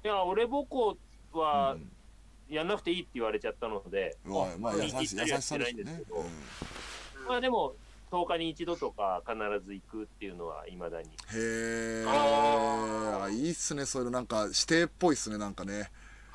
[0.05, 0.97] いや、俺母校
[1.33, 1.91] はうん
[2.49, 6.03] やんなくていいって言われちゃったので、うわまあ優し優しさですね。
[6.11, 7.27] うん。
[7.29, 7.75] まあでも、
[8.11, 11.09] 10日に一度とか必ず行くっていうのはいまだに。
[11.09, 13.31] へえあー。
[13.31, 14.19] いいっすねそういうの。
[14.19, 15.91] なんか指定っぽいっすねなんかね。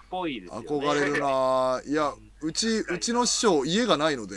[0.10, 0.68] ぽいですよね。
[0.68, 4.36] 憧れるないやうちうちの師匠家がないので。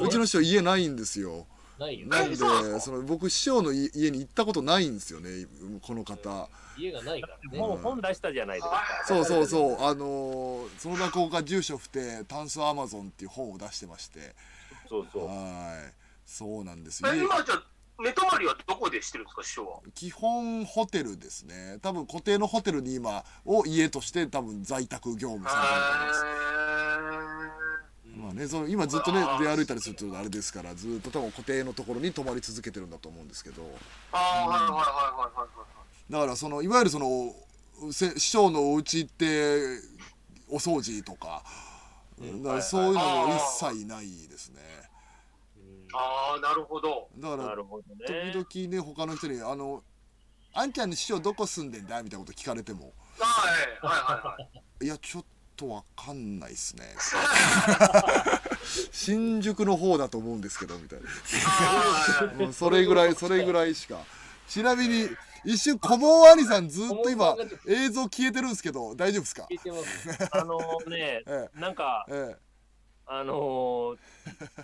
[0.00, 1.46] うちの師匠家ないんですよ
[1.78, 2.08] ないよ。
[2.08, 5.46] なんでその僕師匠の家家に行ったことないんですよね
[5.82, 7.58] この方家がないからね。
[7.58, 8.82] もう本出したじゃないですか。
[9.06, 14.34] そうそうそうあのーその落語家住所不定炭素アマゾンっていう本を出してまして
[14.88, 15.26] そうそう。
[15.26, 15.94] はい
[16.26, 17.62] そうなんですよえ、今じゃあ
[18.02, 19.78] 寝泊まりはどこでしてるんですか、師匠は？
[19.94, 25.68] 基本ホテルですね多分固定のホテルに今を家として多分在宅業務されて
[26.08, 27.63] ますまあ
[28.44, 33.62] ね、その今ずっとね出歩いたりするとあれですからずっと多分固定のところに泊まり続けてるんだと思うんですけど
[34.12, 36.12] ああ、はいはいはいはいはいはい。
[36.12, 37.34] だからそのいわゆるその
[37.92, 39.78] せ師匠のお家行って
[40.48, 41.42] お掃除とか
[42.20, 43.40] だからそういうのも一
[43.74, 44.60] 切ないですね
[45.92, 47.08] ああ、なるほど。
[47.18, 48.32] だからなるほどね。
[48.32, 49.82] 時々ね他の人に「あの
[50.52, 53.50] あんちゃんの師匠どこ住んでんだ?」みたいなこと聞かれてもは
[53.82, 54.48] いはいはいは
[54.80, 54.84] い。
[54.84, 55.24] 「いやちょっ
[55.56, 56.84] とわかんないっすね」
[58.92, 61.00] 新宿の方だと思うんですけどみたい
[62.46, 62.52] な。
[62.52, 64.00] それぐらいそれぐらいしか。
[64.48, 65.08] ちなみに
[65.44, 67.36] 一瞬小坊兄さんずっと今
[67.66, 69.46] 映像消えてるんですけど大丈夫ですか？
[69.50, 70.28] 聞いてます。
[70.32, 72.36] あのね、 えなんか、ええ。
[73.06, 73.98] あのー、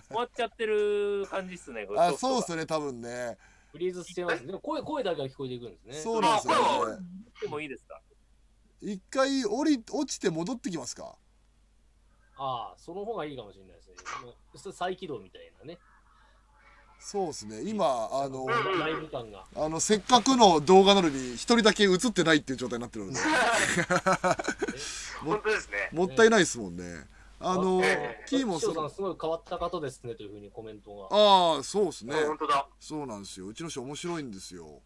[0.09, 1.87] 止まっちゃってる感じっすね。
[1.95, 3.37] あそうっすね多分ね。
[3.71, 4.45] フリーズしてます。
[4.45, 5.93] でも声、声だけは聞こえていくんですね。
[6.01, 6.97] そうなんですよね。
[7.41, 8.01] でもいいですか？
[8.81, 11.15] 一回降り落ちて戻ってきますか？
[12.37, 13.89] ああ、その方がいいかもしれないです
[14.67, 14.73] ね。
[14.73, 15.77] 再起動みたいなね。
[17.03, 19.43] そうですね今あのうんライブ感が。
[19.55, 23.17] あのせっかくの動画なのに一人だけ映ってないっていう状態になってるので
[25.25, 25.89] 本当ですね。
[25.93, 27.07] も ったいないですもんね
[27.39, 31.17] あのええキーもそのすごい変わった方ですねというふうにコメントが。
[31.17, 32.67] ああそうですね本当だ。
[32.79, 34.83] そうなんですようちの人面白いんですよ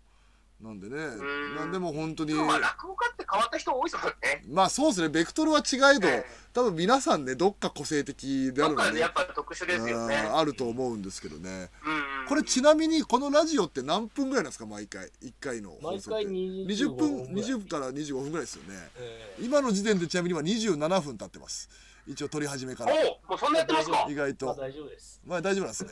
[0.62, 0.96] なんでね。
[0.96, 1.56] ん。
[1.56, 2.34] なんでも本当に。
[2.34, 4.44] 落語家って変わった人多いですもんね。
[4.48, 5.10] まあそうですね。
[5.10, 10.16] ベクトルは違えどえ多分皆さんねどっか個性的であるのでどっかでやっぱ特殊ですよね。
[10.16, 11.70] ああると思うんですけどね。
[11.86, 16.26] うんこれちなみにこのラジオって何分ぐらいなんですか毎回？1回の放毎送って。
[16.26, 17.50] 回20 20分分ぐらい。
[17.52, 18.70] 20から25分ぐらいですよね。
[18.98, 19.46] ええ。
[19.46, 21.70] 今の時点でちなみに今27分経ってます
[22.08, 22.94] 一応撮り始めから。
[22.94, 24.06] おお、もうそんなやってますか？
[24.10, 24.46] 意外と。
[24.46, 25.22] まあ大丈夫です。
[25.26, 25.92] まあ大丈夫なんですね。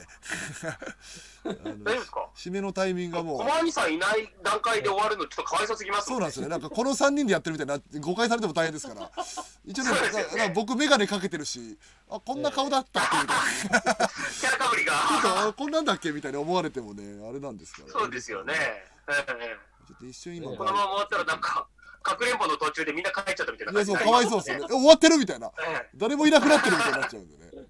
[1.44, 2.30] 大丈夫ですか？
[2.36, 3.38] 締めのタイミングがもう。
[3.40, 6.06] 小川さんいない段階で終わるのちょっとかわいそうすぎます？
[6.08, 6.50] そうなんですよね。
[6.50, 9.12] なんかこの3人でやってるみたいな誤解されても大変ですから。
[9.66, 9.92] 一応ね
[10.36, 10.52] ね。
[10.54, 11.78] 僕眼鏡かけてるし
[12.10, 13.18] あこんな顔だったっけ？
[13.18, 14.08] みたいな。
[14.40, 14.94] キャラかぶりが。
[14.94, 16.12] ちょっとあこんなんだっけ？
[16.12, 17.92] みたいに思われてもねあれなんですから。
[17.92, 18.54] そうですよね。
[18.56, 21.68] ええちょっと一瞬今ねこのまま終わったらなんか、
[22.04, 24.66] かくれんぼの途中でみんな帰っちゃったみたいない感じやそうかわいそうですよね。
[24.70, 25.52] え終わってるみたいな。
[25.60, 27.64] え誰もいなくなってるみたいになっちゃうんでね、えー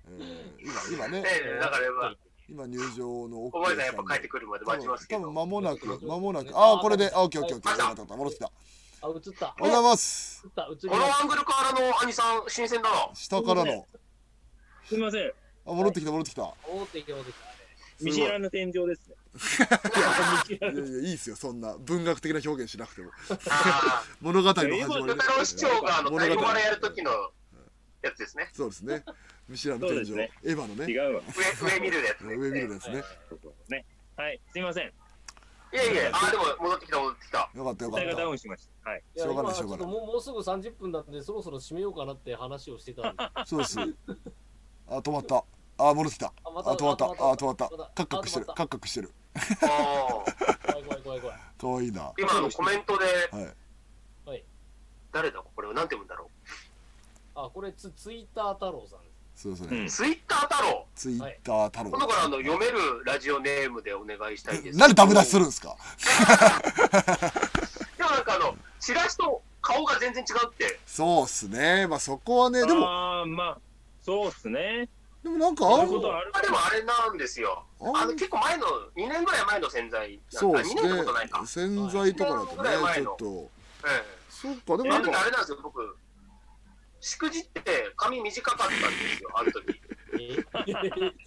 [0.91, 1.23] 今今ね。
[1.25, 2.15] えええだからまあ、
[2.49, 5.21] 今入場の小林さんやっぱ帰ってくるまで待ちますけど。
[5.21, 6.57] 多分間もなく間もなく。
[6.57, 7.11] ああこれで。
[7.13, 8.17] あオッケーオッケーオッケー。
[8.17, 8.51] 戻ってきた。
[9.03, 9.55] あ、映った。
[9.59, 10.43] おはようございます。
[10.45, 13.13] 映った、映りこのアングルからの兄さん、新鮮だな。
[13.13, 13.85] 下からの。
[14.87, 15.31] すみません。
[15.65, 16.41] あ戻ってきた戻ってきた。
[16.41, 16.71] いた。
[16.71, 17.45] 戻ってきて、戻ってきた。
[18.01, 19.15] 見知らぬ天井ですね。
[20.59, 23.09] やいやいいっすよそんな文学的な表現しなくても
[23.49, 27.11] あ物語の始まりねあ、歌の市長があの、物語太やる時の
[28.03, 28.49] やつですね。
[28.53, 29.03] そうですね
[29.49, 31.21] 見知らぬ天井、ねエヴァのね違うわ。
[31.61, 32.35] 上、上見るやつね。
[32.35, 33.03] 上見るやつね
[33.69, 33.85] ね。
[34.15, 34.83] はい、すみません。
[35.73, 37.49] いやいや、あ、でも戻ってきた戻ってきた。
[37.55, 38.89] よかったよか機体がダウっンしました。
[38.89, 39.03] はい。
[39.15, 43.17] いやしょうがない今しょうがないもうもうすぐ30分なんで、そろそろ締めようかなって話をしてたんで。
[43.17, 43.79] たそうです
[44.87, 45.43] あ止まった
[45.77, 49.11] あ戻ってきたあ、まあ止まったあ止まったカクカクしてるあカクカクしてる
[49.61, 49.69] ああ。
[50.73, 51.37] 怖い怖い怖い怖い。
[51.57, 53.05] かわいいなは今あのコメントで、
[54.25, 54.43] いはい。
[55.11, 56.29] 誰だこれは何て読むんだろ
[57.35, 59.43] あ、これツツイッター太郎さんです。
[59.43, 59.89] そうですねう。
[59.89, 60.85] ツイッター太郎？
[60.95, 64.77] ツイッター太郎今度からあの読めるラジオネームでお願いしたいです。
[64.77, 65.75] なんでダメ出しするんですか？
[67.97, 70.79] でもなんかあの、チラシと顔が全然違うって。
[70.85, 73.57] そうっすねまあそこはねでもああ、まあ、
[74.03, 74.89] そうっすね。
[75.23, 77.63] でもなんかああでもあれなんですよ。
[77.79, 80.19] ああの結構前の、2年ぐらい前の洗剤。
[80.33, 81.45] あ2そうですね年ってことないか。
[81.47, 83.51] 洗剤とかだとねちょっと
[83.87, 84.91] えそっかでえ。
[84.91, 85.97] あの時もなんかあれなんですよ、僕。
[86.99, 87.61] しくじって
[87.95, 88.75] 髪短かったんで
[89.15, 89.81] すよ、 あの時。
[90.19, 90.43] え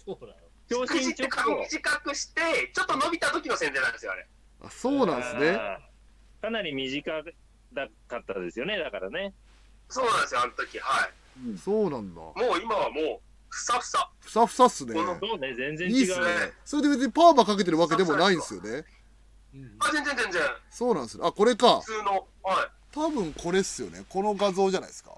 [0.05, 0.35] そうなの？
[0.69, 1.59] 超しくじって髪後。
[1.61, 4.27] 短くして、ちょっと伸びた時の洗剤なんですよ、あれ。
[4.61, 5.59] あそうなんですね
[6.41, 7.23] かなり短
[8.07, 9.33] かったですよね、だからね。
[9.89, 10.77] そうなんですよ、あの時。
[10.79, 11.57] はい。
[11.57, 14.11] そうなんだもう今はもう、ふさふさ。
[14.19, 16.13] ふさふさっすねこのそうね、全然いいっ違う。
[16.13, 16.25] すね
[16.65, 18.85] それで別にパーマかけてるわけでもないんですよね
[19.53, 20.41] うんあ、全然全然。
[20.69, 22.27] そうなんですねあこれか普通の。
[22.43, 22.67] はい。
[22.91, 25.11] 多分これっすよねこの画像じゃないですか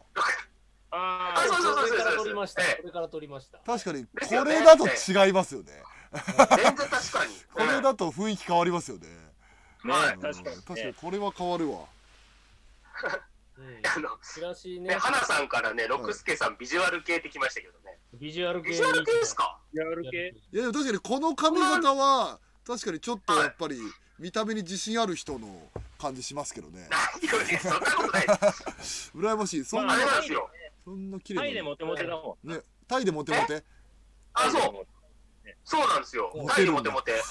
[0.92, 2.62] ああそうそうそうこれから撮りました。
[2.64, 3.60] ええこれから撮りました。
[3.60, 5.72] 確かにこれだと違いますよね
[6.12, 7.34] 全然確かに。
[7.54, 9.08] これだと雰囲気変わりますよね
[9.84, 10.94] はいうん確かに確かにね。
[10.94, 11.86] これは変わるわ
[13.58, 17.79] うんあの、ねね、、花さんからね、六助さん、ビジュアル系ってきましたけどね。
[18.14, 19.60] ビジュアル系ビジュアル系ですか？
[19.74, 23.78] やる系いやでも確かにこの髪型は確かにちょっとやっぱり
[24.18, 25.48] 見た目に自信ある人の
[26.00, 26.88] 感じしますけどね
[27.22, 28.26] 何より、そんなことない。
[28.26, 30.50] 羨ましいそんなあれなんですよ。
[30.86, 32.50] そんな綺麗なタイでモテモテだもん。
[32.50, 33.64] ねタイでモテモテ？
[34.34, 34.86] あ、そう。
[35.64, 36.48] そうなんですよモ。
[36.50, 37.12] タイでモテモテ。
[37.14, 37.18] ね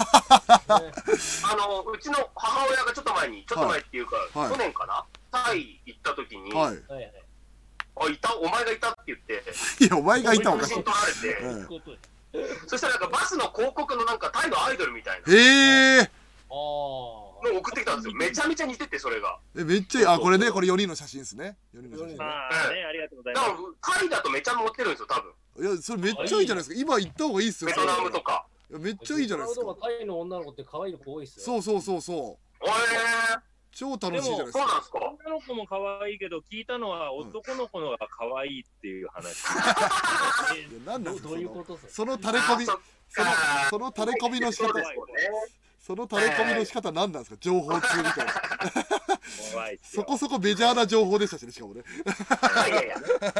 [0.69, 5.05] あの、うちの母親がちょっと前に、ちょっと前っていうか、はい去年かな？
[5.31, 6.77] タイ行った時に、はい。
[8.00, 9.42] あ、いたお前がいたって言って、
[9.84, 10.66] いやお前がいたおか。
[10.66, 11.56] しい写真撮られて、う
[12.64, 12.68] ん。
[12.68, 15.32] そしたらなんかバスの広告のなんかタイのアイドルみたいな。
[15.34, 16.00] え。
[16.00, 16.08] ー、あ
[16.50, 18.14] のを送ってきたんですよ。
[18.14, 19.38] めちゃめちゃ似てて、それが。
[19.56, 20.06] えめっちゃいい。
[20.06, 21.56] あこれねこれ4人の写真ですね。
[21.74, 22.18] 4人の写真。
[22.18, 23.52] ねああ、ね、ありがとうございだます。
[23.80, 25.32] から、タイだとめちゃモテるんですよ、多分。
[25.61, 26.74] いやそれめっちゃいいじゃないですか。
[26.76, 28.46] 今行った方がいいっすよベトナムとか。
[28.70, 29.76] いやめっちゃいいじゃないですか。
[29.80, 31.44] タイの女の子って可愛い子多いっすよ。
[31.44, 32.64] そうそうそうそう。
[32.64, 33.40] えー、
[33.79, 34.59] 超楽しいじゃないですか。
[34.59, 34.99] そうなんですか？
[34.99, 39.45] 女の子も可愛いけど、聞いたのは男の子のが可愛いっていう話。
[40.57, 42.67] え いや何なんですかどどういうことその垂れ込みあ
[43.09, 43.37] そのか。
[43.71, 44.73] その垂れ込みの仕方。
[45.81, 47.37] その垂れ込みの仕方何なんですか？
[47.41, 48.33] 情報通みたいな。
[49.83, 51.83] そこそこメジャーな情報でしたしねしかもね。
[52.67, 52.97] いやいや、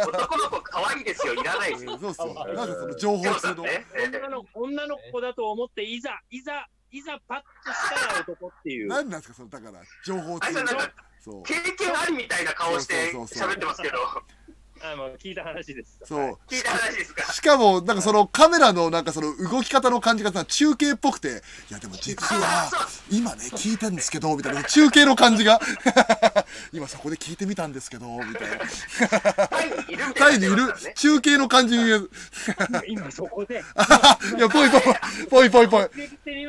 [0.07, 1.99] 男の子可愛いですよ、いらないですよ。
[1.99, 2.35] そうっすよ。
[2.55, 3.65] なんでその情報通の
[4.55, 8.89] 女の子だと思って、いざ、いざ、いざパッとしたら男っていう。
[8.89, 11.43] 何なんですかそのだから情報通あいつなんかそう。
[11.43, 13.47] 経験ありみたいな顔してそうそうそう。
[13.47, 13.99] そう喋ってますけど。
[14.81, 16.01] あもう聞いた話です。
[16.05, 16.39] そう。
[16.49, 17.33] 聞いた話ですか。
[17.33, 21.43] しかもなんかそのカメラのなんかその動き方の感じがさ中継っぽくて。
[21.71, 22.71] いやでも実は
[23.11, 25.61] 今ね聞いたんですけどみたいな中継の感じが。
[26.73, 29.48] 今そこで聞いてみたんですけどみたいな
[30.15, 32.11] タイにいる中継の感じに見える。
[32.89, 33.57] 今そこで。
[34.37, 34.83] いやぽいぽい
[35.29, 35.83] ぽいぽいぽい。
[36.25, 36.43] 聞い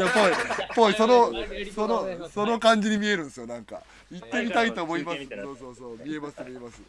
[0.00, 0.32] やぽい
[0.74, 1.32] ぽいその
[1.74, 3.82] そのその感じに見えるんですよなんか。
[4.10, 5.18] 行ってみたいと思います。
[5.18, 6.82] そうそうそう見えます見えます。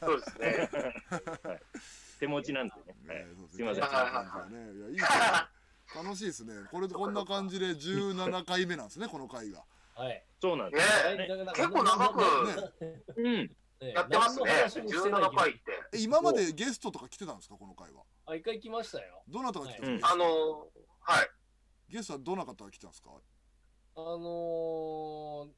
[0.00, 0.70] そうですね。
[2.20, 2.74] 手持ちなんで
[3.06, 3.26] ね。
[3.50, 3.84] すいません。
[3.84, 5.58] いやいいですね。
[5.94, 6.52] 楽しいですね。
[6.70, 9.62] これでこんな感じで17回目なんですねこの回が。
[9.94, 10.22] はい。
[10.40, 10.82] そうなんでね。
[10.84, 11.28] すね。
[11.54, 12.22] 結構長く。
[13.16, 13.50] うん。
[13.80, 14.50] やってますね。
[14.66, 15.60] 17回って。
[15.92, 17.54] え今までゲストとか来てたんですか？
[17.56, 19.22] この回はあ、一回来ましたよ。
[19.28, 19.96] どなたが来てたんうん。
[19.96, 20.24] ですか、あの
[21.00, 21.30] はい。
[21.88, 23.10] ゲストはどなたが来てたんですか？
[23.96, 25.48] あのー、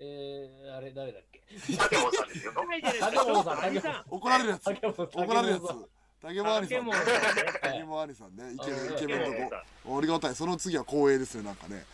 [0.00, 1.42] えー、あれ、誰だっけ？
[1.76, 2.52] 竹本さんですよ。
[3.00, 4.04] 竹本さん、竹本さん。
[4.08, 4.64] 怒られるやつ。
[4.64, 5.62] 竹本怒られるやつ
[6.20, 6.92] 竹本竹間兄さんね。
[6.92, 7.42] 竹本さんね。
[7.62, 8.52] 竹間兄さんね。
[8.54, 10.34] イケメンイケメンとさんこありがたい。
[10.34, 11.84] その次は光栄ですねなんかね。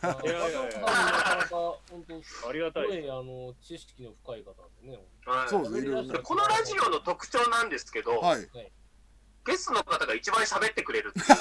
[0.00, 0.24] さん。
[0.24, 0.48] いやいや。
[0.48, 0.52] い
[2.48, 3.10] ありがたい。
[3.10, 4.98] あの、知識の深い方でね。
[5.26, 5.48] はい。
[5.48, 6.12] そうですねいろいろ。
[6.12, 8.48] でこのラジオの特徴なんですけど、はい。
[9.46, 11.26] ゲストの方が一番喋ってくれるっていう。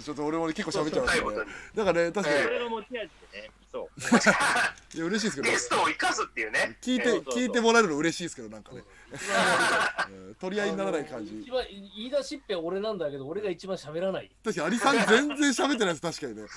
[0.00, 2.40] ちょっと俺も結構喋っちゃいましたねだからね確かに。
[2.40, 3.00] えそれが持ち味で
[3.42, 3.50] ね。
[3.70, 3.90] そう。
[4.96, 5.50] いや嬉しいですけど。
[5.50, 6.78] ゲストを生かすっていうね。
[6.80, 8.82] 聞いて聞いてもらえるの嬉しいですけどなんかね
[10.40, 11.40] 取り合いにならない感じ。
[11.40, 14.30] 一番言い出しっぺは俺なんだけど、俺が一番喋らない。
[14.44, 16.48] 確かにアリさん全然喋ってないです確かにね。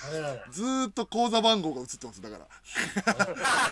[0.51, 2.47] ずーっと口座番号が映ってますだから。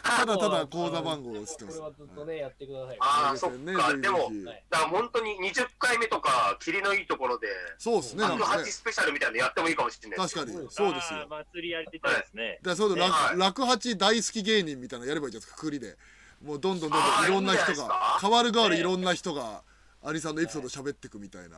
[0.03, 1.79] ただただ口座番号が映ってます。
[1.79, 2.97] これはずっとね、やってください。
[2.99, 4.31] ああそっねかでも
[4.69, 10.67] だから本当に20回目とか霧のいいところでそうですねなんか108ねスペシャルみたいなのやってもいいかもしれないです確かに。
[10.71, 12.59] そうですあよー祭りやりたいですね。
[12.61, 13.39] だそうだはい。
[13.39, 15.97] 楽楽八大好き芸人みたいなのやればいいじゃないですかくくりで
[16.45, 19.63] もうどんどんどんどんいろんない人が変わる変わるいろんな人が
[20.03, 21.57] アリさんのエピソード喋ってくみたいな。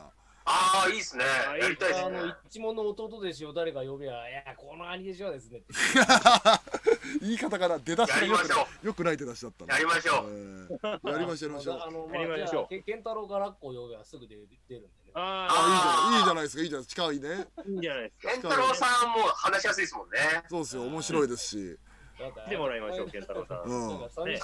[0.50, 1.24] ああいいですね。
[1.46, 1.58] あい。
[1.60, 5.60] いやりたいですあのね一門の弟弟子を誰か呼べや、いや、この兄弟子はですね。
[7.20, 9.74] 言い方から出だしがよくやりましょよくない出だしだったな。
[9.74, 10.26] やりましょう。
[10.26, 11.80] うんやりましょうやりましょう。
[11.82, 12.48] あの、やりましょう。
[12.48, 15.12] じゃあけ健太郎がラッコを呼べばすぐ出る出るんでね。
[15.12, 17.02] ああいいじゃないいいじゃないですかいいじゃないですか。
[17.02, 17.48] 近いね。
[17.58, 18.32] あ、いいんじゃないですか。
[18.32, 20.16] 健太郎さんも話しやすいですもんね。
[20.48, 21.78] そうですよ面白いですし
[22.18, 23.64] 来てもらいましょう、健太郎さん。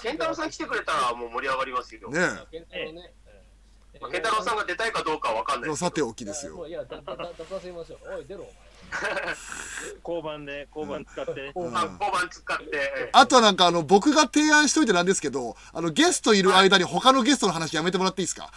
[0.02, 2.20] 健太郎さん来てくれたらもう盛り上がりますよね。
[2.50, 3.12] 健太郎ね。
[4.00, 6.66] まあ健太郎さんが出たいかどうかは分かんないさておきですよ。
[6.66, 8.14] いや、出させましょう。
[8.18, 8.46] おい、出ろ、
[10.06, 11.32] 交番で、交番使って。
[11.34, 11.52] ね。
[11.54, 11.70] お前。
[11.70, 11.76] うん。
[11.76, 13.10] あ交番使って。
[13.12, 18.50] あとはなんかあの僕が提案しといてなんですけどあのゲストいる間に他のゲストの話やめてもらっていいですか？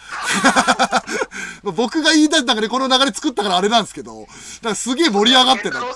[1.62, 4.32] 僕が言いたい中でこの流れ作ったからあれなんですけどだか
[4.70, 5.86] らすげえ盛り上がって健る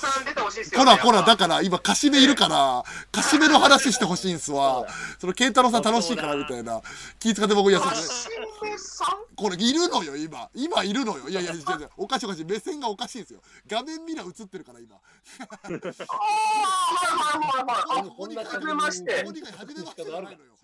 [0.77, 4.87] ほらこらだかから今カシメいるからカシメの話してほしいんすわ。
[5.18, 6.81] その健太郎さん楽しいからみたいな。
[7.18, 7.88] 気使って僕やって
[9.35, 10.49] これいるのよ今。
[10.55, 11.29] 今いるのよ。
[11.29, 11.90] いやいや違う違う。
[11.97, 12.45] おかしいおかしい。
[12.45, 13.40] 目線がおかしいんですよ。
[13.66, 14.97] 画面見りゃ映ってるから今。
[14.97, 15.95] ああはいはいは
[17.62, 18.01] いはい。
[18.01, 20.57] あここにはじめましてここに書いましてじゃないのよ。
[20.57, 20.59] こ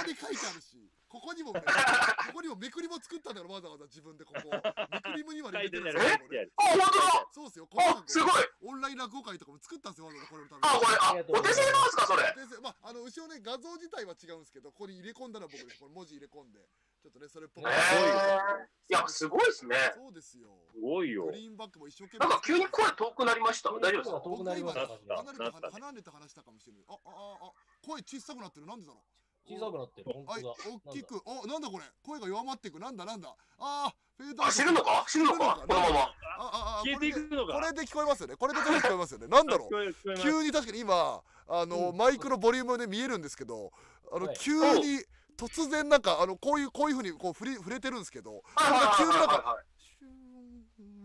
[0.00, 0.76] こに書いてあるし
[1.10, 1.60] ここにもね
[2.30, 6.50] ここにもめくりも作ったんだからわざわざ自分でここめくりもにまで入れてるんですよこれ。
[6.56, 7.26] あ本当だ。
[7.32, 8.30] そうですよこあすごい。
[8.62, 12.22] オンライン落語会とかも作ったんですよわざわざこれのためあこれあお手製なんですかそれ？
[12.46, 16.60] でまあ、あの後ろね画像自体は違うんですけどここに入れ込んだのは僕ですこれ文字入れ込んで
[17.02, 17.68] ちょっとねそれっぽく。
[17.68, 18.68] ええ。
[18.90, 19.74] いやすごいですね。
[19.96, 20.48] そうですよ。
[20.72, 21.26] すごいよ。
[21.26, 21.32] グ。
[21.32, 22.28] リーンバックも一生懸命。
[22.28, 23.70] なんか急に声遠くなりました？
[23.70, 24.20] 大丈夫ですか？
[24.20, 25.16] 遠くなりました。
[25.16, 26.84] 離れて離れて話したかもしれない。
[26.88, 26.96] ああ
[27.40, 27.52] ああ
[27.86, 28.66] 声小さくなってる。
[28.66, 29.02] なんでだろう？
[29.48, 30.12] 小さくなってる。
[30.12, 30.54] 本はい当だ。
[30.84, 31.22] 大きく。
[31.24, 31.84] あなんだこれ？
[32.04, 32.78] 声が弱まっていく。
[32.78, 33.34] なんだなんだ？
[33.58, 34.52] あーフェードアウト。
[34.52, 35.04] あ知るのか？
[35.08, 35.64] 知るのか？
[35.66, 36.00] このまま。
[36.00, 37.54] あああ消えていくのか？
[37.54, 38.36] これで聞こえますよね。
[38.36, 39.26] これで聞こえますよね。
[39.26, 39.94] なんだろう？
[40.20, 41.96] 急に確かに今あの、うん。
[41.96, 43.72] マイクのボリュームで見えるんですけど
[44.12, 44.36] あの、はい。
[44.38, 45.02] 急に
[45.40, 49.56] 突然なんかあのこういうこういうふうにこう触れ触れてるんですけどはいはいはい急になんか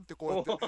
[0.06, 0.66] ってこうやって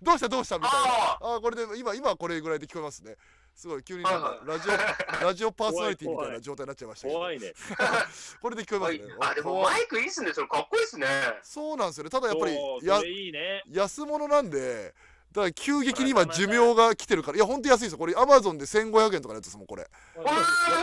[0.02, 1.18] どうしたどうしたみたいな。
[1.20, 3.16] あこれで今今はこれぐらいで聞こえますね。
[3.54, 4.72] すごい急になんかはいラジオ
[5.24, 7.18] ラジオパーソナリティみたいな状態になっちゃいましたけど。
[7.20, 7.52] 怖いね。
[8.40, 9.14] これで聞こえますね。
[9.20, 10.32] あでもマイクいいっすね。
[10.32, 11.06] それかっこいいっすね。
[11.42, 12.10] そうなんですよね。
[12.10, 13.62] ただやっぱりやいいね。
[13.68, 14.94] 安物なんで
[15.34, 17.36] だから急激に今寿命が来てるから。
[17.36, 17.98] いやほんと安いですよ。
[17.98, 19.90] これアマゾンで1500円とかのやつですもんこれ。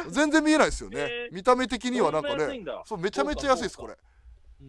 [0.10, 1.30] 全然見えないですよね、え。
[1.32, 2.62] ー見た目的にはなんかね。
[2.86, 3.96] そうめちゃめちゃ安いですこれ。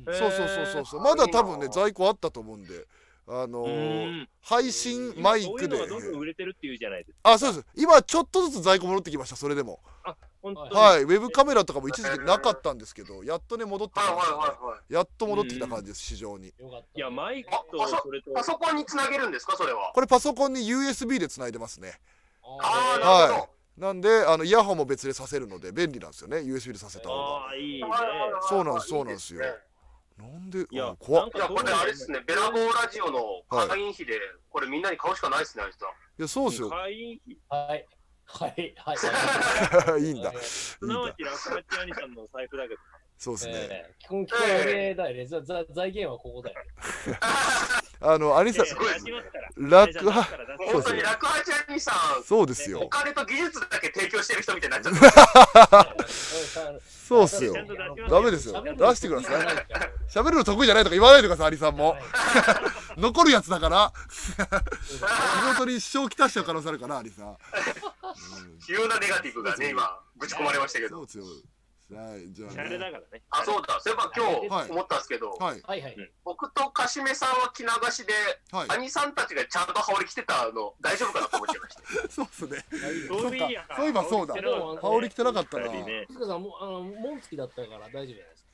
[0.06, 1.00] そうそうそうそうそう。
[1.00, 2.86] まだ多分ね在庫あったと思うんで。
[3.26, 4.28] あのうーん。
[4.40, 7.32] 配信マイクでそういうのがどんどん売れてるっていうじゃないですか。
[7.32, 7.66] あそうです。
[7.74, 9.80] 今ちょっとずつ在庫戻ってきましたそれでも。
[10.04, 11.02] 本当にはい。
[11.02, 14.94] ウェブカメラとかも一時期なかったんですけどやっとね戻ってきはいはいましたねはいはい。
[14.94, 16.48] やっと戻ってきた感じです市場に。
[16.48, 16.52] い
[16.94, 19.92] や、マイクとそそれと、パソコンにつなげるんですかそれは？
[19.94, 22.00] これパソコンに USB でつないでますね。
[22.42, 23.48] ああなるほど。
[23.78, 26.38] なんであのイヤホンも別でさせるので便利なんですよね。
[26.38, 27.20] USB でさせた方が。
[27.22, 27.88] ああ、いいね。
[28.48, 29.40] そうなんですそうなんですよ。
[30.18, 31.30] なんでいやあ怖っ。
[31.34, 34.20] いや、これあれですね、ベラボーラジオの会員費で、
[34.50, 35.88] これみんなに買うしかないですね、あいつさん。
[35.88, 35.92] い。
[36.18, 36.68] やそうですよ。
[36.68, 37.68] 会員費？
[37.68, 37.86] はい。
[38.26, 38.74] はい。
[38.76, 40.02] はい。
[40.04, 42.80] いいんだすなわち、ラクマチ兄さんの財布だけど。
[43.22, 43.52] そうですね。
[43.54, 45.26] ええ基本、基本上げだよね。
[45.70, 47.18] 財源はここだよね。
[48.04, 48.92] あの兄さんすごい。
[48.94, 49.12] ですね
[49.56, 50.24] 楽はは
[50.58, 52.80] 本当にさん、そうですよ。
[52.80, 56.10] お金と技術だけ提供してる人みたいになっちゃって。
[56.90, 57.54] そうっすよ。
[58.10, 58.60] ダメですよ。
[58.60, 59.66] 出してください
[60.10, 61.46] 喋るの得意じゃないとか言わないでください。
[61.46, 61.96] アリさんも。
[62.98, 63.92] 残るやつだから。
[64.18, 67.36] 仕事に支障をきたしちゃう可能性あるからアリさん、うん。
[68.66, 70.96] 急なネガティブがね、今、ぶち込まれましたけど。
[70.96, 71.24] そうですよ
[71.96, 73.22] はいじゃシャレあねだからね。
[73.30, 74.10] あ、そうだ、そういえば
[74.48, 74.66] 今はい。
[74.66, 75.60] 日思ったんですけど、はい。
[75.62, 76.12] はいはい。
[76.24, 78.12] 僕とかしめさんは着流しで、
[78.52, 78.68] はい。
[78.78, 81.82] 兄さんたちがちゃんと羽織着てたの大丈夫かなと思っちゃいました。
[82.10, 82.64] そうっすね。
[83.08, 84.34] そういやそういえばそうだ。
[84.34, 85.68] 羽織着てなかったな。
[85.68, 86.04] ね。
[86.08, 88.48] 藤川さん、もうあの門付きだったから大丈夫じゃないですか。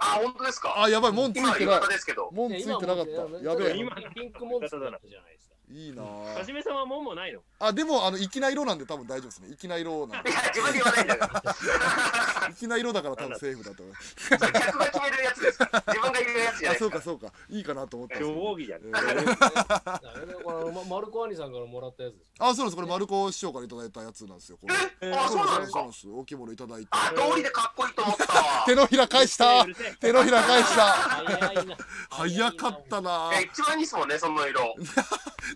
[0.00, 0.82] あ、本当ですか？
[0.82, 1.80] あやばい門ついてない。
[1.80, 2.30] 方ですけど。
[2.32, 3.12] 門ついてなかった。
[3.42, 3.76] やべえ。
[3.76, 5.37] 今ピンク門付きだったじゃないですか。
[5.70, 6.02] いいな
[6.34, 7.40] かしめさんはもんもないの？
[7.60, 9.54] あでもあの粋な色なんで多分大丈夫ですね。
[9.58, 10.30] 粋な色なんで。
[10.30, 12.52] いや、自分で言わないんだから。
[12.56, 13.82] 粋な色だから多分セーフだと。
[13.82, 13.96] 思い
[14.38, 15.58] 客が決めるやつです。
[15.58, 15.82] から。
[15.88, 16.78] 自分が言うやつじゃあないです。
[16.78, 16.78] か。
[16.78, 17.32] そうかそうか。
[17.50, 18.40] いいかなと思ったんですけど。
[18.40, 18.80] 競技じゃん。
[18.80, 20.72] えー。
[20.72, 22.32] まマルコ兄さんからもらったやつです。
[22.38, 22.76] あそうです。
[22.76, 24.58] これ丸子師匠からいただいたやつなんですよ。
[24.60, 24.74] これ。
[25.00, 25.12] え？
[25.12, 26.88] あ、そうなんですかそうなんです大きいものいただいて。
[26.92, 28.32] あ、通りでかっこいいと思った。
[28.32, 28.64] わ。
[28.66, 29.66] 手のひら返した。
[30.00, 30.82] 手のひら返した。
[30.92, 31.76] 早いな。
[32.10, 34.74] 早かったなえ、一番いいですもんね、その色。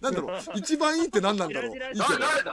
[0.02, 0.40] なんだろう。
[0.56, 1.72] 一番いいって何なんだろう。
[1.72, 1.90] いいけど。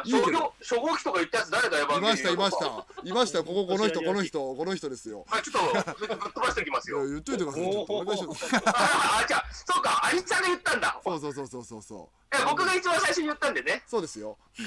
[0.05, 0.53] いいけど。
[0.61, 1.79] 初号機とか言ったやつ誰だ？
[1.79, 3.09] よ、いましたいましあ、た。
[3.09, 3.39] いました。
[3.39, 5.25] よこここの人この人この人ですよ。
[5.43, 7.07] ちょっとぶっ飛ばしておきますよ。
[7.07, 7.63] 言っといてください。
[7.63, 11.01] あ、じゃあ、そうか、アニちゃんが言ったんだ。
[11.03, 12.35] そうそうそうそうそうそう。
[12.35, 13.81] え、僕が一番最初に言ったんでね。
[13.87, 14.63] そうですよえ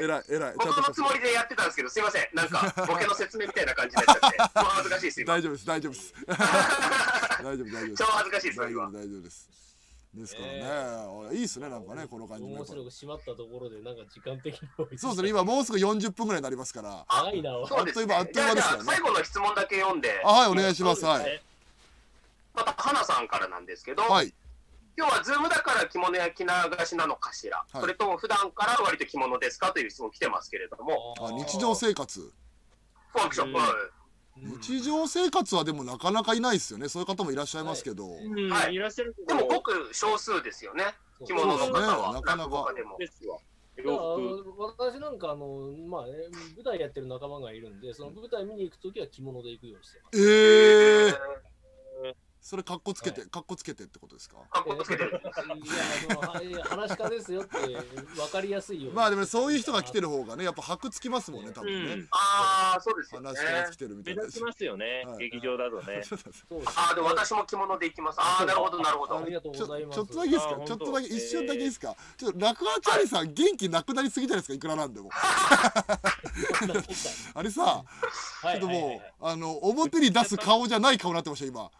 [0.00, 2.28] ええらいえらい僕のつもりでやってたんですけど、すいません。
[2.34, 4.36] なんか、ボケの説明みたいな感じになっちゃって。
[4.58, 5.34] 恥ずかしいです、今。
[5.34, 6.14] 大丈夫です大丈夫です。
[6.26, 8.58] 大丈夫大丈夫超恥ずかしいです。
[8.58, 9.48] 大丈夫です
[10.14, 10.46] ですから
[11.30, 17.02] ね、いいっすねなんかねこの感じ面白く締まったところで、なんか時間的にそうですね今もうすぐ40分ぐらいになりますから。
[17.08, 17.42] あ長い。
[17.42, 17.50] な。
[17.66, 18.14] そうですね。
[18.14, 21.02] あっという間ですからね最後の質問だけ読んで、はいお願いします。
[21.06, 21.42] はい。
[22.54, 24.34] また花さんからなんですけど、はい。
[24.98, 26.50] 今日はズームだから着物や着流
[26.84, 27.80] しなのかしら、はい。
[27.80, 29.72] それとも普段から割と着物ですか？
[29.72, 32.20] という質問来てますけれども、あ日常生活。
[32.20, 33.54] ファンクション、うん。
[33.54, 33.64] はい
[34.36, 36.88] 日常生活はでもなかなかいないですよね。
[36.88, 38.50] そういう方もいらっしゃいますけど、うん。
[38.50, 38.74] はい。
[38.74, 39.14] いらっしゃる。
[39.14, 39.56] けでもど。
[39.56, 40.84] ごく少数ですよね、
[41.26, 41.86] 着物の方そうですね。
[41.86, 42.12] は。
[42.12, 42.66] なかなか。
[43.74, 46.12] 私なんかあの、まあね、
[46.56, 50.20] 舞台やってる仲間がいるんで、その舞台見に行くときは着物で行くようにしてます。
[50.20, 51.51] ええ
[52.42, 54.36] それかっこつけて、かっこつけてってことですか？
[54.50, 55.10] かっこつけてる。
[55.10, 55.22] いや、
[56.10, 57.56] あの、はい話し家ですよって
[58.16, 58.90] 分かりやすいよ。
[58.92, 62.08] まあでもねそういう人が来てる方がねやっぱ箔つきますもんね多分ね、うん。
[62.10, 63.28] ああ、そうですよね。
[63.28, 63.36] 話。
[63.38, 64.22] し家が来てるみたいな。
[64.22, 65.18] 目立ちますよねはい。
[65.30, 66.02] 劇場だとね。
[66.66, 68.16] ああ、でも私も着物で行きます。
[68.20, 69.18] ああ、なるほど、なるほど。
[69.18, 69.24] あ。
[69.24, 69.96] りがとうちょございます。
[69.96, 70.56] ちょっとだけですか？
[70.66, 71.94] ちょっとだけ一瞬だけですか？
[72.16, 74.54] ちょっと落語チャリさん元気なくなりすぎじゃないですか？
[74.54, 75.10] いくらなんでも。
[77.34, 77.84] あれさ
[78.42, 78.60] はい。
[78.60, 81.70] ちょっともう、あの表に出す顔じゃない顔になってました今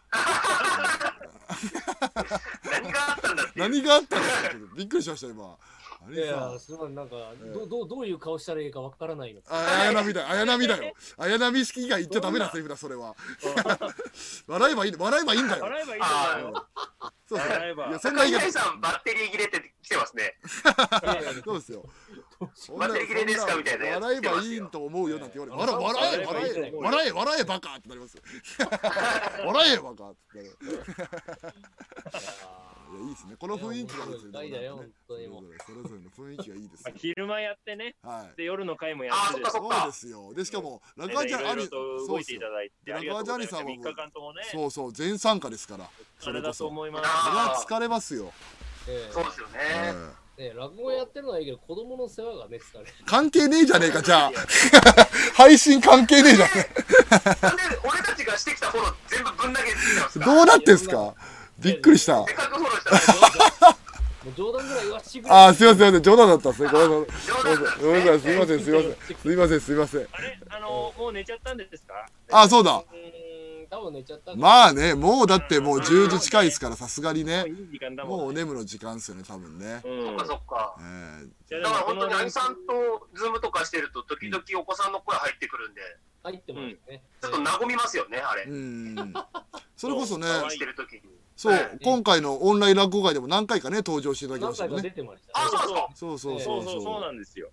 [2.65, 3.69] 何があったんだっていう。
[3.69, 5.57] 何があったんですかちょっとびっくりしました今。
[6.05, 7.15] あれさいやすごい、なんか、
[7.53, 9.41] どどうどういう顔したらいいか分からないの。
[9.47, 10.93] あ綾波だよ綾波だよ。
[11.17, 13.15] 綾波式が言っちゃダメなセリフだ それは。
[14.47, 15.63] 笑えばいい笑えばいいんだよ。
[15.63, 16.07] 笑えばいいと
[16.39, 16.67] 思うよ。
[17.29, 17.47] そうそう。
[17.47, 17.87] 笑えば。
[17.87, 20.37] いやそんな言さん、バッテリー切れてきてますね。
[21.45, 21.85] そうですよ
[22.39, 22.47] バ
[22.87, 28.23] ッテリー切れですかみたいな笑えばいいと思うよなんて言われて笑笑え笑え笑え笑えバカってなりますよ。
[29.45, 30.49] 笑えバカってなる。
[32.93, 33.35] いやいいですね。
[33.37, 34.33] この雰囲気がそれぞれ
[36.01, 37.95] の雰囲気がいいです昼間やってね。
[38.03, 38.37] はい。
[38.37, 40.31] で、夜の回もやってるあそうですよ。
[40.33, 43.55] でしかも中川ちゃんありろいろと動いていそうですよただいて、ありがとうございます。
[43.55, 47.09] 3日間ともね、そうそう全参加ですからそあれだとそ思います。
[47.25, 48.31] それは疲れますよ、
[48.87, 50.22] えそうですよね。
[50.37, 54.31] ええね落語やってるのはいいけど、子供の世話がね、疲れ関係ねえじゃねえかじゃあ。
[55.35, 56.51] 配信関係ねえじゃね
[57.41, 60.25] なんで俺たちがしてきたフォロー全部ぶん投げてきてますか？
[60.31, 61.13] えどうなってんすか？
[61.59, 62.25] びっくりした。
[62.25, 63.71] せっかくフォローしたの
[64.23, 65.29] もう冗談ぐらい言わしてくれ。
[65.29, 66.03] あーすいませんすいません。
[66.03, 66.67] 冗談だったすね。
[66.67, 68.95] んすいませんすいません。
[69.21, 70.07] すいませんすいません。
[70.11, 70.39] あれ？
[70.49, 72.07] あの、もう寝ちゃったんですか？
[72.31, 72.83] あそうだ
[73.91, 74.37] 寝ちゃったか。
[74.37, 77.45] まあねもうだってもう10時近いですからさすがにね
[78.05, 80.05] もうお眠の時間ですよね多分ねうん。
[80.05, 80.75] そっかそっか。
[80.79, 85.81] えじゃだから本当に兄さんとズームとかしてると時々お子さんの声入ってくるんで、
[86.23, 87.03] 入ってますね。
[87.21, 88.49] ちょっと和みますよね、あれえ。
[88.49, 89.13] うん
[89.75, 90.27] それこそね
[91.35, 94.93] そう今回のオンライン落語会でも何回かね登場していただきましたよね
[95.33, 95.49] あ、
[95.95, 96.35] そうそう。
[96.35, 97.49] そうそうそそううそうそうそなんですよ。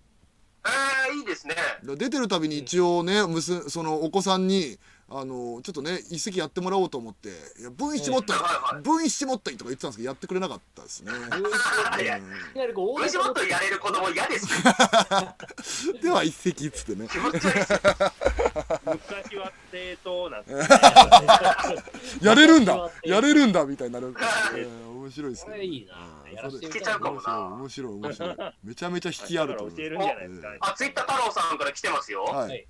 [0.63, 1.55] えー、いいですね。
[1.83, 4.77] 出てるたびに一応ね、むすそのお子さんに
[5.13, 7.27] あのちょっとね一席やってもらおうと思って
[7.59, 8.81] 「いや分一もったいはいはい。
[8.81, 11.11] 分一もったい」とか言ってたんですけどやってくれなかったですね。
[12.01, 12.21] いや、い
[12.53, 14.59] きなりこう無事もっとやれる子供嫌ですよ。
[16.01, 17.09] では一席っつってね。
[17.13, 17.45] 昔
[19.35, 20.39] は正当な。
[20.39, 20.77] んですね。
[22.21, 22.89] やれるんだ。
[23.03, 24.15] やれるんだみたいになる、
[24.55, 25.95] えー面白いですけどこれいいな。
[26.25, 26.33] うん。
[26.35, 27.39] やらせてみいけちゃうかもな。
[27.55, 28.29] 面白い面白い。
[28.29, 30.47] 面白いめちゃめちゃ引きあると思い教えるんじゃないですか。
[30.61, 32.23] あ、ツイッター太郎さんから来てますよ。
[32.23, 32.65] ははいい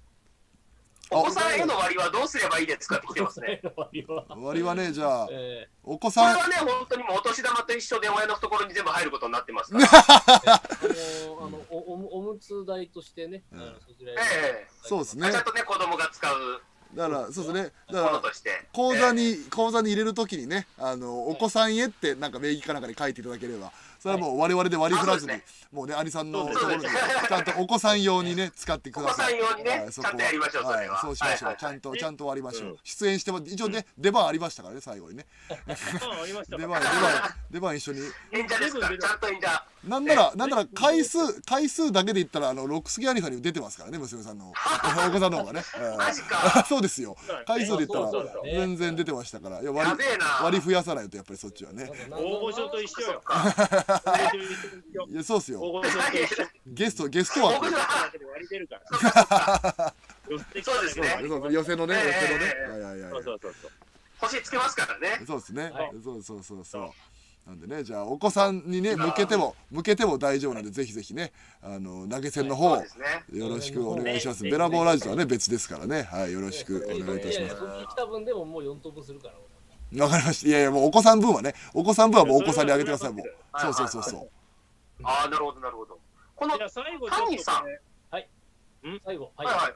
[1.13, 3.61] お子さんへの割はどうすればいいですかって来てますね。
[3.75, 4.25] 割は。
[4.29, 6.35] 割はねじゃあえお子さん。
[6.35, 9.85] これはね、本当にもうお年玉と一緒で親の懐に全部入ることになってますから。
[9.87, 9.91] ー
[11.37, 15.29] あのあのおむつ代としてね、 うんちえそうですね。
[15.29, 16.61] ちゃんとね、子供が使う。
[16.95, 17.61] だからそうですね。
[17.89, 18.21] もだから。
[18.73, 25.33] 口座に口座に入れるときにねあのお子さんへってなんか名義かなんかに書いていただければそれはもう我々で割り振らずに
[25.71, 26.95] もうね兄さんのところです
[27.27, 29.35] ちゃんとお子さん用にね使ってください。
[29.35, 29.91] お子さん用にねはい。
[29.91, 31.01] そこちゃんとやりましょうそれは。
[31.01, 31.49] そうしましょう。
[31.49, 31.57] はいはいはい。
[31.57, 32.69] ちゃんとちゃんと割りましょう。
[32.69, 32.77] うん。
[32.83, 35.27] 出演しても一応ね出番ありましたからね最後にね。
[35.51, 36.57] あありました。
[36.57, 36.67] 出か。
[36.67, 37.99] 番出番出番一緒に。
[38.31, 39.63] 演者ですから、ちゃんと演者。
[39.87, 44.49] なんなら、なんなら回数、回数だけで言ったら、あの、ロックスギアニさんにも出てますからね、娘さんの。
[45.07, 45.63] お子さんの方がね。
[45.79, 46.65] うんマジか。
[46.69, 47.17] そうですよ。
[47.45, 49.61] 回数で言ったら、全然出てましたから。
[49.61, 49.91] いや、割。
[50.41, 51.91] 割り増やさないと、やっぱりそっちはね。
[52.09, 53.21] 大御所と一緒よ。
[55.09, 55.81] いや、そうっすよ。
[56.65, 57.67] ゲスト、ゲスト枠。
[57.67, 59.93] 大御所だけで割り出るから。
[60.63, 61.19] そうですね
[61.51, 62.53] 寄せのね、寄せのね。
[62.55, 63.71] ええいやいやいやそうそうそうそう。
[64.19, 65.23] 星つけますからね。
[65.25, 65.91] そうですねはい。
[66.03, 66.91] そうそうそうそう。
[67.47, 72.75] なんでね、じゃあ、お子さんにね、向けても、向けても大丈夫なんで、ぜひぜひね、あの、投げ銭の方。
[72.75, 74.43] よろしくお願いします。
[74.43, 76.03] ねベラボーラジオはね、別ですからね。
[76.03, 77.57] はい、よろしくお願いいたしますい
[77.97, 79.50] や分でももう4等分するから俺
[79.99, 80.47] わかりました。
[80.47, 83.27] いやいや、もうお子さん分はね、お子さん分はもうお子さんにあげてください、もう。
[83.51, 84.29] はいそうそうそうそう。
[85.03, 85.99] ああ、なるほど、なるほど。
[86.35, 87.65] この、はいじゃあ最後ちょっとね谷さん
[89.05, 89.73] 最後はい、はい。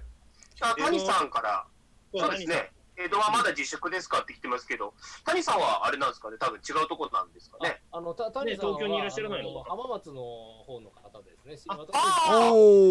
[0.62, 1.68] あ谷さんから、
[2.14, 2.72] そうです谷さんね。
[2.98, 4.94] 江戸はまだ自粛ですかって来てますけど、
[5.26, 6.32] 谷さんはあれなんですか？
[6.32, 7.84] ね、多分違うところなんですかね。
[7.92, 10.22] ああのた谷さんは、ね東京にいらっしゃらないの浜松の
[10.64, 11.58] 方の方ですね。
[11.58, 12.00] しあ私あ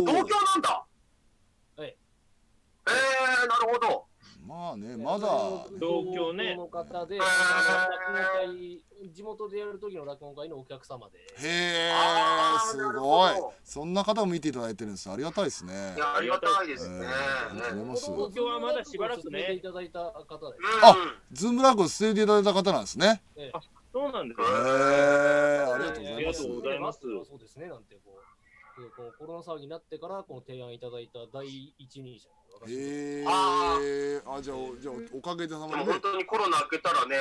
[0.07, 0.41] 東京お。
[0.45, 0.85] なんだ。
[1.79, 1.97] はい
[2.87, 4.05] えー、なるほど。
[4.47, 5.27] まあね、まだ。
[5.81, 7.19] 東京ねの方で、
[9.11, 11.19] 地元でやる時の落語会のお客様で。
[11.19, 11.93] へえ
[12.71, 13.33] すごい。
[13.65, 15.11] そんな方を見ていただいてるんです。
[15.11, 15.99] ありがたいですねい。
[15.99, 17.07] や、ありがたいですね。
[17.07, 20.61] えーありがとうございます東京はまだしばらくねいただいた方です。
[20.61, 20.85] うん。
[20.85, 20.97] あ
[21.33, 23.23] ズームラックを捨てていただいた方なんですね。
[23.37, 23.61] ええあ
[23.93, 24.51] そうなんですへね。
[24.51, 24.53] え、
[25.73, 26.49] ありがとうございますありがと。
[26.49, 28.44] うございますそうですね、なんてこう、
[28.77, 31.47] でこのコロナ騒ぎになってから、この提案いただいた第
[31.79, 32.29] 一人者。
[32.61, 33.79] 私へえ、あ
[34.37, 36.01] あ、じゃあ、じゃあ、おかげさまでね本。
[36.01, 37.17] 当にコロナ明けたらね、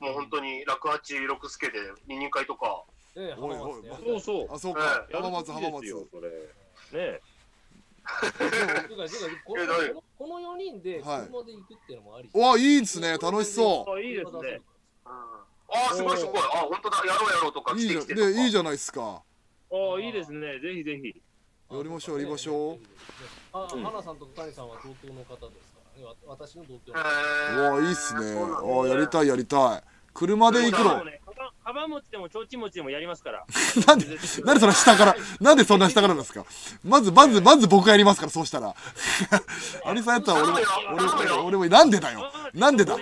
[0.00, 1.78] もう本当に楽八六助で
[2.08, 2.84] 二人会とか、
[3.16, 4.54] ええ、おい浜松でやそうそう。
[4.54, 5.06] あ、そうか。
[5.10, 5.82] え浜松、浜松。
[5.82, 5.90] ね
[6.92, 7.20] え
[8.44, 12.30] どういうのこの4人ではい車で行くっていうのもあり。
[12.34, 13.16] わ、いいですね。
[13.18, 14.60] 楽しそあいいですね。
[15.04, 15.46] あ
[15.90, 16.34] あ、すごいすごい。
[16.36, 19.22] あ本当だ、やろうやろうとかいいじゃないですか。
[19.70, 20.58] あいいですね。
[20.60, 21.22] ぜひぜひ。
[21.70, 22.78] やりましょうやりましょう
[23.52, 26.06] あ、うん花さんと谷さんは同郷の方ですからね。
[26.06, 26.94] わ私の同郷へ。
[26.94, 28.20] うーわ、いいっすね。
[28.20, 29.82] そうなんだあ、やりたい、やりたい。
[30.12, 30.90] 車で行くの？
[30.90, 31.04] でも。
[31.06, 33.44] ね、かばかば餅でもちょうち餅でもやりますから。
[33.88, 34.06] なんで、
[34.44, 36.44] なんでそんな下から、なんでそんな下からなんですか？
[36.84, 38.72] まず、まず、まず僕がやりますから、そうしたら。
[39.84, 40.58] アリさんやったら俺も、
[40.94, 42.30] 俺も、俺も、俺も、なんでだよ？
[42.54, 42.96] なんでだ？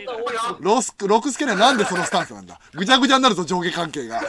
[0.61, 2.59] ロスク、ロクスケにはなんでそのスタンスなんだ？
[2.73, 4.21] ぐちゃぐちゃになるぞ、上下関係が。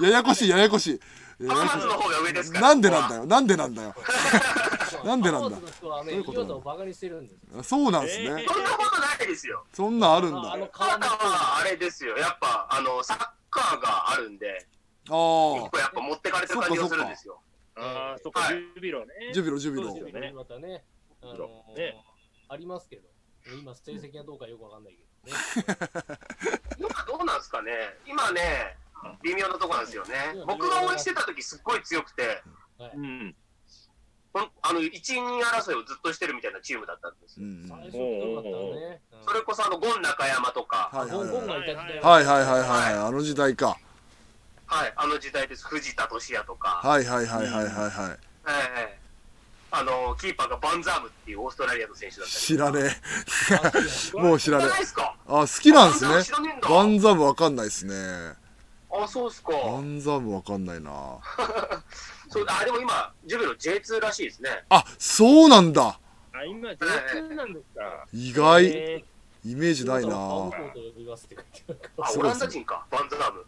[0.00, 1.00] いやいや、こしい、ややこしい。
[1.44, 2.52] ややこし浜松の方が上ですい。
[2.52, 2.68] から。
[2.68, 3.94] なんでなんだよ、なんでなんだよ。
[5.04, 7.68] なんでなんだ浜松の人はね、どういうこと岩田をバカにしてるんです。
[7.68, 8.44] そうなんですね。
[8.48, 9.64] そんなことないですよ。
[9.72, 10.52] そんなんあるんだ。
[10.52, 12.16] あのはあれですよ。
[12.18, 14.66] やっぱ、あの、サッカーがあるんで、
[15.06, 17.40] 一あ個やっぱ持ってかれてる感じがするんですよ。
[17.76, 19.14] ああ、そっか、はいジュビロね。
[19.30, 20.84] ー、ジュビロ、ジュビロまたね、
[21.22, 21.96] あのね
[22.48, 23.08] ありますけど、
[23.58, 25.42] 今、成績がどうかよくわかんないけどね。
[26.78, 27.72] 今どうなんですかね。
[28.06, 28.76] 今ね、
[29.22, 30.14] 微妙なとこなんですよね。
[30.46, 32.42] 僕が応援してた時すっごい強くて、
[32.94, 33.34] うん。
[34.32, 37.46] あの、1、2争いをずっとしてるみたいなチームだったんですよ。
[37.46, 37.66] うん。
[37.68, 42.24] 最初ひどかったそれこそあの、ゴン中山とか、はいはいはい。
[42.24, 42.94] はいはいはいはい。
[42.94, 43.76] あの時代か。
[44.66, 45.66] はい、あの時代です。
[45.66, 48.18] 藤田俊也とか、はいはいはいはいはいはい。
[48.46, 49.00] ええ
[49.72, 52.40] あの、キーパーがバンザームっていうオーストラリアの選手だったり。
[52.40, 52.96] 知らね
[53.62, 53.72] あ
[54.16, 54.18] え。
[54.20, 54.68] もう知らねえ。
[54.68, 57.94] あ、好きなんですねバンザームわかんないですね。
[58.92, 59.52] あ、そうっすか。
[59.52, 60.90] バンザムわかんないな。
[62.28, 64.64] そうあ、でも今、ジュビロ J2 らしいですね。
[64.68, 65.98] あ、そうなんだ。
[66.32, 68.06] あ、今、J2 なんですか。
[68.12, 68.66] 意外。
[68.66, 69.04] え
[69.44, 70.14] イメージないな。
[70.14, 70.52] あオ
[72.22, 73.46] ランダ人か、バンザーム。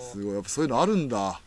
[0.00, 0.34] すごい。
[0.34, 1.40] やっぱそういうのあるんだ。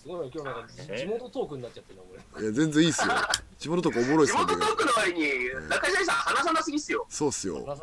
[0.00, 0.08] す。
[0.08, 3.14] ごいよ今日なんかえ地元トークになっちゃってるなこれいや全然いいっすよ。
[3.58, 5.22] 地元とかおもろいっす地元トークの割に、
[5.68, 7.06] 中島さん話さなすぎっすよ。
[7.08, 7.64] そうっすよ。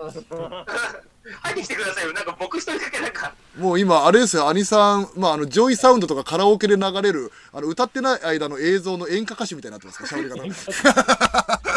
[1.42, 2.14] 入ってきてくださいよ。
[2.14, 11.58] なんか僕一人だけなんか、もう今あれですよ兄さんまああのジョイサウンドとかカラオケで流れるあの歌ってない間の映像の演歌歌手みたいになってますから喋り方。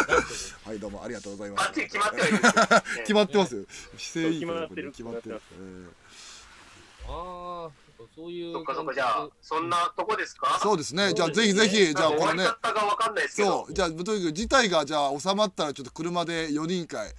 [0.63, 1.67] はいどうもありがとうございます。
[1.67, 2.81] バッチリ決まってはいるんですよ。
[3.03, 3.65] 決まってますよ。
[3.97, 4.91] 姿勢いいから決まってる。
[4.91, 5.35] 決まってる。
[5.35, 5.91] 決
[7.07, 7.50] ああ
[8.21, 10.59] そういうそっかそっか、じゃあ、そんなとこですか？
[10.61, 11.11] そうですね。
[11.13, 13.65] じゃあぜひぜひじゃあこのね終わり方がわかんないですけど。
[13.65, 13.71] そ。
[13.71, 13.73] う。
[13.73, 17.11] じゃあとにかく事態がじゃあ収まったらちょっと車で4人会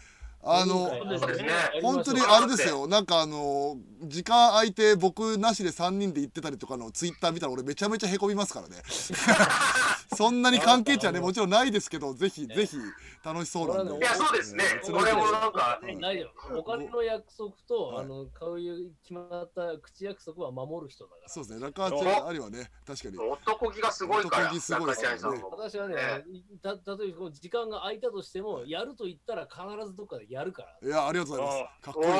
[0.44, 0.88] あの
[1.18, 1.48] そうですね。
[1.82, 2.86] 本当にあれですよ。
[2.86, 8.76] なんかあの時間空いて僕なしで3人で行ってたりとかのツイッター見たら俺めちゃめちゃへこみますからね。
[10.14, 12.76] そんなに関係値はねもちろんないですけどぜひぜひ
[13.24, 13.96] 楽しそうなんで。
[13.98, 14.64] いや、そうですね。
[14.92, 18.04] 俺もなんか、大丈夫お金の約束と、はい。
[18.04, 21.28] あの買う決まった口約束は守る人だから。
[21.28, 21.60] そうですね。
[21.60, 23.18] 中ちゃんありはね確かに。
[23.18, 25.42] 男気がすごいから、男気すごいですよね。
[25.50, 26.24] 私はね、え
[26.60, 30.88] た例えばこう時間が空いたとしてもやると言ったら必ずどっかでやるから。
[30.88, 31.84] いやありがとうございます。
[31.84, 32.10] かっこおいい。
[32.10, 32.14] あ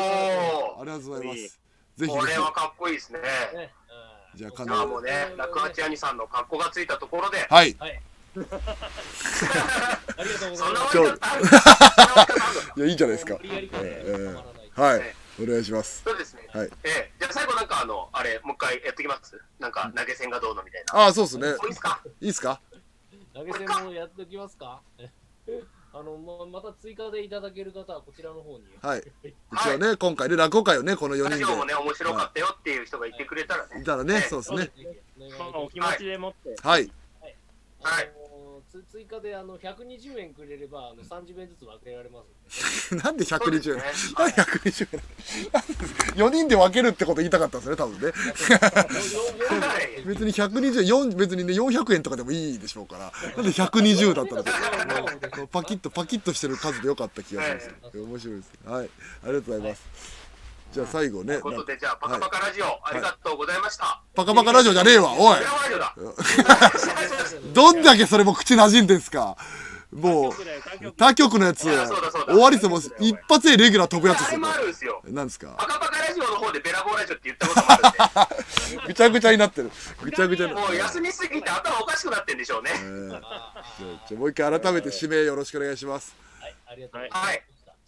[0.81, 0.85] ー。
[0.85, 1.72] りがとうございます
[2.07, 3.21] ぜひぜこれはひかっこいいですね。
[3.55, 3.73] ね。
[4.35, 7.77] じゃあうんかなもうね、楽八兄さんの格好がついたところで、はい。
[7.81, 8.47] ありが
[10.41, 10.93] とうございます。
[10.93, 12.81] そんない。
[12.81, 13.35] やいいじゃないですか。
[13.35, 15.15] はい。
[15.43, 16.03] お願いします。
[16.05, 16.49] そうですね。
[16.53, 16.71] はい。
[16.85, 19.41] ええ、じゃあ最後なんかあの、あれ、もう一回やってきます？
[19.59, 20.99] なんか投げ銭がどうのみたいな。
[21.01, 21.49] ああそうですね。
[21.49, 22.61] いいですかいいですか？
[23.35, 24.81] 投げ銭もやっておきますか？
[25.95, 28.65] あのままた追加でいただける方はこちらの方に。
[28.81, 29.03] はい。
[29.53, 33.83] 一応ね今回ね落語会をねこの4人ラジオもね、で面白かったよっていう人がいてくれたらね。
[33.83, 33.85] い。
[33.85, 34.15] たらね。
[34.15, 34.23] はい。
[34.23, 34.71] そうですね。
[35.37, 36.57] そのお気持ちでもって。
[36.67, 36.91] はい。
[37.21, 37.35] はい。
[37.85, 38.32] あのつ
[38.91, 42.95] 追加であの120円くれればあの30円ずつ分けられます。
[42.97, 43.85] なんでそうです120円ね。
[44.19, 45.01] なんで120円？
[46.29, 48.13] 4人で分けるってこと言いたかったんですね多分ね。
[50.05, 53.13] 別に120円別にね400円とかでもいいでしょうから。
[53.37, 54.45] なんで120だったら
[55.37, 57.51] そうパキッとパキッとしてる数でよかった気がし
[57.83, 57.99] ます。
[57.99, 58.51] 面白いです。
[58.65, 58.91] はい。
[59.25, 60.22] ありがとうございます
[60.73, 64.01] じゃあ最後ねということで、じゃあ、パカパカラジオ、ありがとうございました。
[64.15, 65.37] パカパカラジオじゃねえわおい。
[67.53, 69.37] どんだけそれも口馴染んでんすか
[69.93, 70.33] もう
[70.97, 71.77] 他局のやつ終
[72.39, 74.25] わりっすよもう一発でレギュラー飛ぶやつで
[74.73, 75.03] すよ。
[75.05, 75.49] なんですか？
[75.59, 78.37] パカパカラジオの方でベラボーラジオって言ったこともある
[78.77, 78.87] んで。
[78.87, 79.71] ぐちゃぐちゃになってる
[80.01, 82.71] ぐちゃぐちゃもう休みすぎて頭おかしくなってんでしょうね。
[82.75, 83.21] えーじゃ
[84.13, 87.43] あもう一回改めて指名よろしくお願いしますはいありがとうございましたはい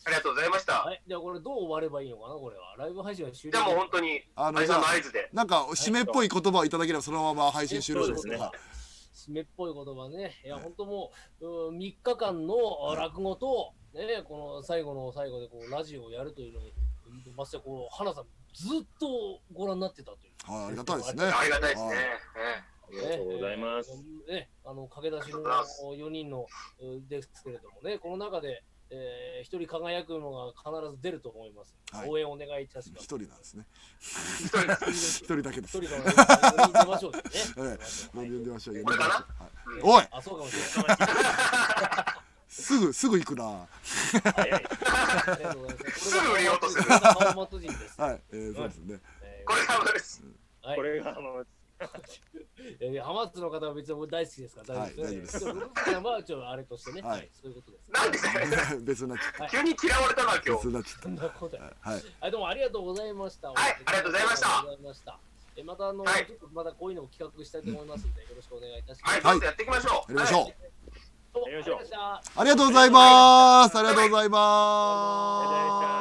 [0.07, 0.84] ありがとうございました。
[0.84, 2.76] はい、じゃあこれどう終わればいいのかなこれは。
[2.76, 3.59] ライブ配信は終了。
[3.59, 5.30] じゃあもう本当に、あのさんの合図で。
[5.32, 8.74] なんか締めっぽい言葉をいただければそのまま配信終了しますそうですねはい
[9.14, 10.34] 締めっぽい言葉ね。
[10.44, 12.55] いや、本当もう、う3日間の
[12.96, 16.74] 落語と、ね、この最後の最後でこうラジオをやるというのに、
[17.34, 20.52] ましてこう、花さん、ずっとご覧になってたという。
[20.52, 21.94] はいありがたいですねありがたいですね。
[22.86, 24.05] ありがとうございます。
[24.28, 26.46] えーね、あの駆け出しの4人の
[26.80, 31.76] うですけれどもね、この中で、えー、一人輝くのが必ず出ると思います。
[31.93, 32.09] はい。
[32.09, 33.05] 応援お願いいたします。
[33.05, 33.66] 一人なんですね。
[33.72, 35.78] え一人です一人だけです。
[35.78, 37.20] 一人から4人出ましょうね。
[38.14, 38.74] 呼んでみましょう。
[38.76, 39.07] 呼んでましょう。
[39.09, 40.01] はい。
[40.01, 42.24] おいあ、そうかもしれない。
[42.49, 43.66] すぐすぐ行くな。
[44.22, 44.53] 早い。
[44.53, 46.11] ありがとうございます。
[46.11, 46.70] すぐ売りようと
[47.89, 48.01] す。
[48.01, 48.22] はい。
[48.32, 49.01] えーそうですね。
[49.22, 50.22] えこれがです。
[50.62, 51.45] これがあの
[52.81, 57.18] えー浜松の方は別に大好きですから、はい大丈夫ですはちょっとあれとしてね、はい。
[57.18, 57.91] はい、そういうことです。
[57.91, 58.81] なんでだよ。
[58.85, 59.51] 別になっちゃっはい。
[59.51, 60.51] 急に嫌われたな、た今日。
[60.51, 61.75] 別になっちゃっそんなことはい。
[62.20, 63.49] はい、どうもありがとうございました。
[63.49, 64.47] はいありがとうございました。
[64.47, 65.18] ありがとうございました。
[65.57, 66.27] えまたあの、はい。
[66.27, 69.14] ちょっとまたこういうのを企画したいと思いますので、よろしくお願いいたします。
[69.14, 70.12] はい、はいどうぞやっていきましょう。
[70.12, 70.64] やりましょう。
[71.51, 72.41] りましょうありがとうございました。
[72.41, 73.79] ありがとうございます。
[73.79, 75.95] ありがとうございます